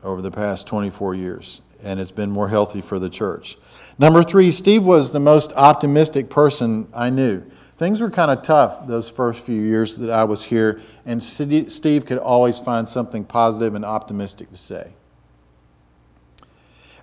over 0.02 0.22
the 0.22 0.30
past 0.30 0.66
24 0.66 1.14
years, 1.14 1.60
and 1.82 1.98
it's 1.98 2.10
been 2.10 2.30
more 2.30 2.48
healthy 2.48 2.80
for 2.80 2.98
the 2.98 3.08
church. 3.08 3.56
Number 3.98 4.22
three, 4.22 4.50
Steve 4.50 4.84
was 4.84 5.12
the 5.12 5.20
most 5.20 5.52
optimistic 5.54 6.30
person 6.30 6.88
I 6.94 7.10
knew. 7.10 7.42
Things 7.76 8.00
were 8.00 8.10
kind 8.10 8.30
of 8.30 8.42
tough 8.42 8.86
those 8.86 9.08
first 9.08 9.44
few 9.44 9.60
years 9.60 9.96
that 9.96 10.10
I 10.10 10.24
was 10.24 10.44
here, 10.44 10.80
and 11.06 11.22
Steve 11.22 12.06
could 12.06 12.18
always 12.18 12.58
find 12.58 12.88
something 12.88 13.24
positive 13.24 13.74
and 13.74 13.84
optimistic 13.84 14.50
to 14.50 14.56
say. 14.56 14.92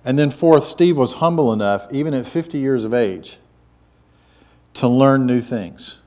And 0.04 0.18
then, 0.18 0.30
fourth, 0.30 0.64
Steve 0.64 0.96
was 0.96 1.14
humble 1.14 1.52
enough, 1.52 1.88
even 1.90 2.14
at 2.14 2.26
50 2.26 2.58
years 2.58 2.84
of 2.84 2.94
age, 2.94 3.38
to 4.74 4.86
learn 4.86 5.26
new 5.26 5.40
things. 5.40 5.98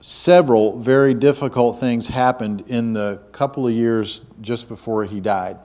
Several 0.00 0.78
very 0.78 1.14
difficult 1.14 1.80
things 1.80 2.08
happened 2.08 2.64
in 2.68 2.92
the 2.92 3.20
couple 3.32 3.66
of 3.66 3.72
years 3.72 4.20
just 4.40 4.68
before 4.68 5.04
he 5.04 5.20
died. 5.20 5.58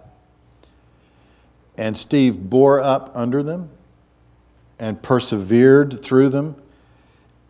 And 1.77 1.97
Steve 1.97 2.49
bore 2.49 2.81
up 2.81 3.11
under 3.15 3.43
them 3.43 3.69
and 4.79 5.01
persevered 5.01 6.03
through 6.03 6.29
them 6.29 6.55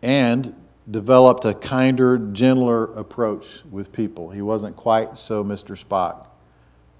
and 0.02 0.54
developed 0.90 1.44
a 1.44 1.54
kinder, 1.54 2.18
gentler 2.18 2.84
approach 2.94 3.60
with 3.70 3.92
people. 3.92 4.30
He 4.30 4.42
wasn't 4.42 4.76
quite 4.76 5.18
so 5.18 5.42
Mr. 5.42 5.82
Spock 5.82 6.26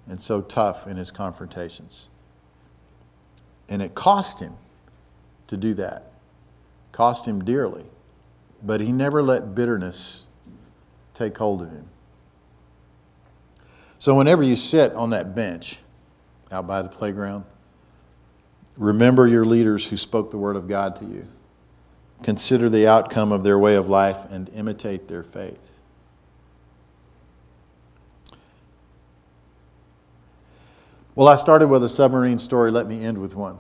and 0.09 0.21
so 0.21 0.41
tough 0.41 0.87
in 0.87 0.97
his 0.97 1.11
confrontations. 1.11 2.09
And 3.69 3.83
it 3.83 3.95
cost 3.95 4.41
him 4.41 4.55
to 5.47 5.57
do 5.57 5.75
that 5.75 6.11
cost 6.93 7.27
him 7.27 7.45
dearly, 7.45 7.85
but 8.63 8.81
he 8.81 8.93
never 8.93 9.23
let 9.23 9.55
bitterness 9.55 10.25
take 11.15 11.37
hold 11.39 11.63
of 11.63 11.71
him. 11.71 11.89
So, 13.99 14.15
whenever 14.15 14.43
you 14.43 14.57
sit 14.57 14.93
on 14.95 15.11
that 15.11 15.35
bench 15.35 15.79
out 16.51 16.67
by 16.67 16.83
the 16.83 16.89
playground, 16.89 17.45
remember 18.77 19.27
your 19.27 19.45
leaders 19.45 19.87
who 19.87 19.97
spoke 19.97 20.31
the 20.31 20.39
word 20.39 20.57
of 20.57 20.69
God 20.69 20.97
to 20.97 21.05
you. 21.05 21.27
Consider 22.23 22.69
the 22.69 22.87
outcome 22.87 23.33
of 23.33 23.45
their 23.45 23.59
way 23.59 23.75
of 23.75 23.89
life 23.89 24.25
and 24.31 24.49
imitate 24.51 25.09
their 25.09 25.23
faith. 25.23 25.79
Well, 31.15 31.29
I 31.29 31.37
started 31.37 31.69
with 31.69 31.85
a 31.85 31.89
submarine 31.89 32.39
story. 32.39 32.71
Let 32.71 32.87
me 32.87 33.05
end 33.05 33.19
with 33.19 33.35
one. 33.35 33.59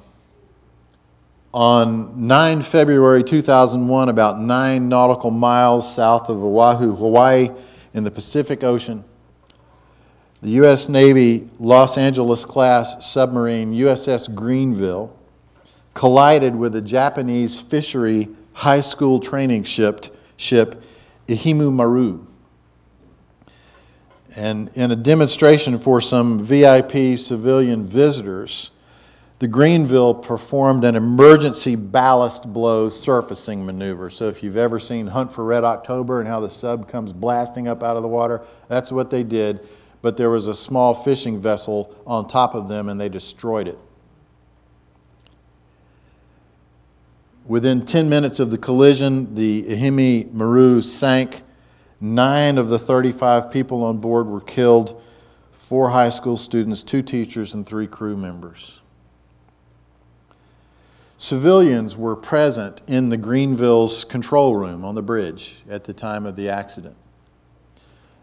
On 1.53 2.29
9 2.29 2.63
February 2.63 3.25
2001, 3.25 4.09
about 4.09 4.41
nine 4.41 4.89
nautical 4.89 5.33
miles 5.33 5.93
south 5.93 6.29
of 6.29 6.43
Oahu, 6.43 6.95
Hawaii, 6.95 7.51
in 7.93 8.05
the 8.05 8.11
Pacific 8.11 8.63
Ocean, 8.63 9.05
the 10.43 10.51
U.S. 10.51 10.89
Navy 10.89 11.49
Los 11.59 11.99
Angeles 11.99 12.45
class 12.45 13.05
submarine 13.05 13.75
USS 13.75 14.33
Greenville 14.33 15.17
collided 15.93 16.55
with 16.55 16.75
a 16.77 16.81
Japanese 16.81 17.61
fishery 17.61 18.29
high 18.53 18.81
school 18.81 19.19
training 19.19 19.65
ship, 19.65 20.17
ship 20.37 20.83
Ehime 21.29 21.73
Maru. 21.73 22.27
And 24.37 24.69
in 24.77 24.93
a 24.93 24.97
demonstration 24.97 25.79
for 25.79 26.01
some 26.01 26.39
VIP 26.39 27.19
civilian 27.19 27.83
visitors, 27.83 28.71
the 29.41 29.49
Greenville 29.49 30.15
performed 30.15 30.85
an 30.85 30.95
emergency 30.95 31.75
ballast 31.75 32.53
blow 32.53 32.91
surfacing 32.91 33.65
maneuver. 33.65 34.11
So, 34.11 34.29
if 34.29 34.43
you've 34.43 34.57
ever 34.57 34.79
seen 34.79 35.09
Hunt 35.09 35.33
for 35.33 35.45
Red 35.45 35.65
October 35.65 36.21
and 36.21 36.29
how 36.29 36.41
the 36.41 36.51
sub 36.51 36.89
comes 36.89 37.15
blasting 37.15 37.67
up 37.67 37.83
out 37.83 37.97
of 37.97 38.03
the 38.03 38.09
water, 38.09 38.43
that's 38.69 38.93
what 38.93 39.09
they 39.09 39.23
did. 39.23 39.67
But 40.03 40.19
there 40.19 40.29
was 40.29 40.47
a 40.47 40.55
small 40.55 40.93
fishing 40.93 41.41
vessel 41.41 41.95
on 42.07 42.29
top 42.29 42.55
of 42.55 42.69
them 42.69 42.91
and 42.91 43.01
they 43.01 43.09
destroyed 43.09 43.67
it. 43.67 43.79
Within 47.47 47.87
10 47.87 48.11
minutes 48.11 48.41
of 48.41 48.51
the 48.51 48.59
collision, 48.59 49.35
the 49.35 49.65
Ehime 49.65 50.33
Maru 50.33 50.83
sank. 50.83 51.43
Nine 51.99 52.59
of 52.59 52.69
the 52.69 52.79
35 52.79 53.51
people 53.51 53.85
on 53.85 53.99
board 53.99 54.27
were 54.27 54.41
killed 54.41 55.01
four 55.53 55.91
high 55.91 56.09
school 56.11 56.37
students, 56.37 56.83
two 56.83 57.01
teachers, 57.03 57.55
and 57.55 57.67
three 57.67 57.87
crew 57.87 58.17
members. 58.17 58.80
Civilians 61.21 61.99
were 61.99 62.17
present 62.17 62.81
in 62.87 63.11
the 63.11 63.17
Greenville's 63.19 64.05
control 64.05 64.57
room 64.57 64.87
on 64.87 64.95
the 64.95 65.03
bridge 65.03 65.57
at 65.69 65.85
the 65.85 65.93
time 65.93 66.25
of 66.25 66.35
the 66.35 66.49
accident. 66.49 66.97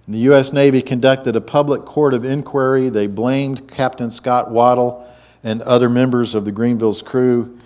The 0.08 0.18
U.S. 0.18 0.52
Navy 0.52 0.82
conducted 0.82 1.36
a 1.36 1.42
public 1.42 1.86
court 1.86 2.16
of 2.16 2.26
inquiry. 2.26 2.90
They 2.90 3.06
blamed 3.06 3.68
Captain 3.70 4.10
Scott 4.10 4.50
Waddle 4.50 5.08
and 5.44 5.62
other 5.62 5.90
members 5.90 6.34
of 6.34 6.44
the 6.44 6.52
Greenville's 6.52 7.04
crew, 7.04 7.60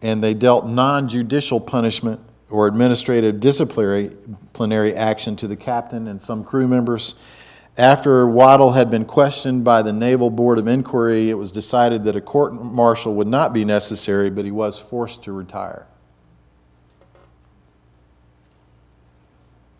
and 0.00 0.24
they 0.24 0.32
dealt 0.32 0.66
non 0.66 1.10
judicial 1.10 1.60
punishment 1.60 2.18
or 2.48 2.66
administrative 2.66 3.38
disciplinary 3.38 4.96
action 4.96 5.36
to 5.36 5.46
the 5.46 5.56
captain 5.56 6.08
and 6.08 6.22
some 6.22 6.42
crew 6.42 6.66
members. 6.66 7.16
After 7.80 8.26
Waddle 8.26 8.72
had 8.72 8.90
been 8.90 9.06
questioned 9.06 9.64
by 9.64 9.80
the 9.80 9.90
Naval 9.90 10.28
Board 10.28 10.58
of 10.58 10.68
Inquiry, 10.68 11.30
it 11.30 11.38
was 11.38 11.50
decided 11.50 12.04
that 12.04 12.14
a 12.14 12.20
court 12.20 12.52
martial 12.52 13.14
would 13.14 13.26
not 13.26 13.54
be 13.54 13.64
necessary, 13.64 14.28
but 14.28 14.44
he 14.44 14.50
was 14.50 14.78
forced 14.78 15.22
to 15.22 15.32
retire. 15.32 15.86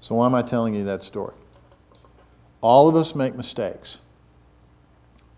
So, 0.01 0.15
why 0.15 0.25
am 0.25 0.35
I 0.35 0.41
telling 0.41 0.75
you 0.75 0.83
that 0.85 1.03
story? 1.03 1.35
All 2.63 2.89
of 2.89 2.97
us 2.97 3.15
make 3.15 3.35
mistakes. 3.35 3.99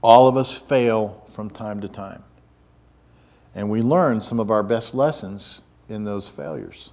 All 0.01 0.29
of 0.29 0.37
us 0.37 0.57
fail 0.57 1.25
from 1.27 1.51
time 1.51 1.81
to 1.81 1.89
time. 1.89 2.23
And 3.57 3.71
we 3.71 3.83
learn 3.83 4.21
some 4.21 4.39
of 4.39 4.53
our 4.53 4.63
best 4.63 4.95
lessons 4.95 5.63
in 5.89 6.05
those 6.05 6.29
failures. 6.29 6.91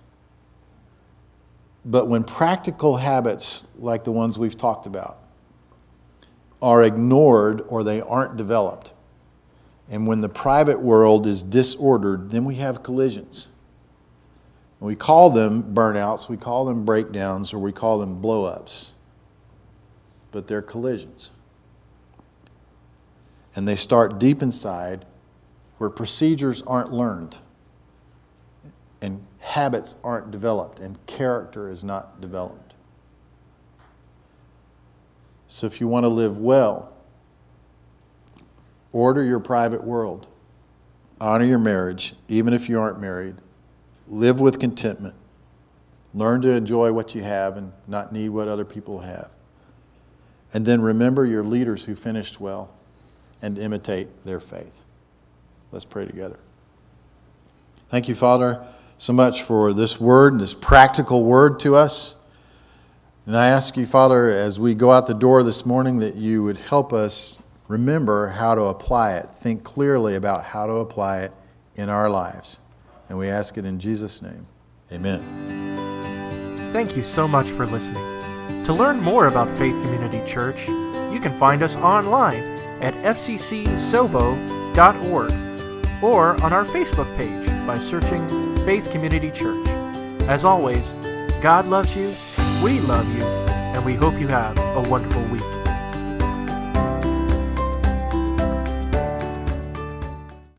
But 1.85 2.07
when 2.07 2.23
practical 2.23 2.97
habits 2.97 3.65
like 3.77 4.03
the 4.03 4.11
ones 4.11 4.35
we've 4.39 4.57
talked 4.57 4.87
about, 4.87 5.19
are 6.61 6.83
ignored 6.83 7.61
or 7.67 7.83
they 7.83 8.01
aren't 8.01 8.37
developed. 8.37 8.93
And 9.89 10.05
when 10.05 10.19
the 10.19 10.29
private 10.29 10.81
world 10.81 11.25
is 11.25 11.41
disordered, 11.41 12.31
then 12.31 12.45
we 12.45 12.55
have 12.55 12.83
collisions. 12.83 13.47
We 14.79 14.95
call 14.95 15.29
them 15.29 15.73
burnouts, 15.73 16.29
we 16.29 16.37
call 16.37 16.65
them 16.65 16.85
breakdowns, 16.85 17.53
or 17.53 17.59
we 17.59 17.73
call 17.73 17.99
them 17.99 18.21
blowups. 18.21 18.91
But 20.31 20.47
they're 20.47 20.61
collisions. 20.61 21.31
And 23.55 23.67
they 23.67 23.75
start 23.75 24.19
deep 24.19 24.41
inside 24.41 25.05
where 25.79 25.89
procedures 25.89 26.61
aren't 26.61 26.93
learned, 26.93 27.39
and 29.01 29.25
habits 29.39 29.95
aren't 30.03 30.31
developed, 30.31 30.79
and 30.79 31.05
character 31.07 31.69
is 31.69 31.83
not 31.83 32.21
developed. 32.21 32.75
So 35.49 35.67
if 35.67 35.81
you 35.81 35.87
want 35.87 36.05
to 36.05 36.09
live 36.09 36.37
well, 36.37 36.93
order 38.93 39.23
your 39.23 39.39
private 39.39 39.83
world, 39.83 40.27
honor 41.19 41.45
your 41.45 41.59
marriage, 41.59 42.13
even 42.29 42.53
if 42.53 42.69
you 42.69 42.79
aren't 42.79 43.01
married 43.01 43.35
live 44.09 44.41
with 44.41 44.59
contentment, 44.59 45.15
learn 46.13 46.41
to 46.41 46.49
enjoy 46.49 46.91
what 46.91 47.13
you 47.13 47.23
have 47.23 47.55
and 47.57 47.71
not 47.87 48.11
need 48.11 48.29
what 48.29 48.47
other 48.47 48.65
people 48.65 49.01
have. 49.01 49.29
And 50.53 50.65
then 50.65 50.81
remember 50.81 51.25
your 51.25 51.43
leaders 51.43 51.85
who 51.85 51.95
finished 51.95 52.41
well 52.41 52.71
and 53.41 53.57
imitate 53.57 54.25
their 54.25 54.39
faith. 54.39 54.83
Let's 55.71 55.85
pray 55.85 56.05
together. 56.05 56.39
Thank 57.89 58.07
you, 58.07 58.15
Father, 58.15 58.65
so 58.97 59.13
much 59.13 59.43
for 59.43 59.73
this 59.73 59.99
word, 59.99 60.39
this 60.39 60.55
practical 60.55 61.23
word 61.23 61.59
to 61.61 61.75
us. 61.75 62.15
And 63.29 63.37
I 63.37 63.49
ask 63.49 63.77
you, 63.77 63.85
Father, 63.85 64.27
as 64.31 64.59
we 64.59 64.73
go 64.73 64.91
out 64.91 65.05
the 65.05 65.13
door 65.13 65.43
this 65.43 65.63
morning, 65.63 65.99
that 65.99 66.15
you 66.15 66.41
would 66.41 66.57
help 66.57 66.91
us 66.91 67.37
remember 67.67 68.29
how 68.29 68.55
to 68.55 68.63
apply 68.63 69.17
it, 69.17 69.29
think 69.29 69.63
clearly 69.63 70.15
about 70.15 70.45
how 70.45 70.65
to 70.65 70.77
apply 70.77 71.19
it 71.19 71.31
in 71.75 71.89
our 71.89 72.09
lives. 72.09 72.57
And 73.07 73.19
we 73.19 73.29
ask 73.29 73.55
it 73.55 73.65
in 73.65 73.79
Jesus' 73.79 74.23
name. 74.23 74.47
Amen. 74.91 75.21
Thank 76.73 76.97
you 76.97 77.03
so 77.03 77.27
much 77.27 77.49
for 77.49 77.67
listening. 77.67 78.03
To 78.63 78.73
learn 78.73 78.99
more 78.99 79.27
about 79.27 79.47
Faith 79.59 79.79
Community 79.83 80.23
Church, 80.25 80.67
you 80.67 81.19
can 81.21 81.37
find 81.37 81.61
us 81.61 81.75
online 81.75 82.41
at 82.81 82.95
fccsobo.org 82.95 84.33
or 86.03 86.43
on 86.43 86.51
our 86.51 86.65
Facebook 86.65 87.15
page 87.15 87.45
by 87.67 87.77
searching 87.77 88.27
Faith 88.65 88.89
Community 88.89 89.29
Church. 89.29 89.67
As 90.27 90.45
always, 90.45 90.95
God 91.43 91.67
loves 91.67 91.95
you, 91.95 92.11
we 92.63 92.79
love 92.81 93.07
you, 93.15 93.23
and 93.23 93.85
we 93.85 93.95
hope 93.95 94.19
you 94.19 94.27
have 94.27 94.57
a 94.57 94.81
wonderful 94.81 95.23
week. 95.25 95.58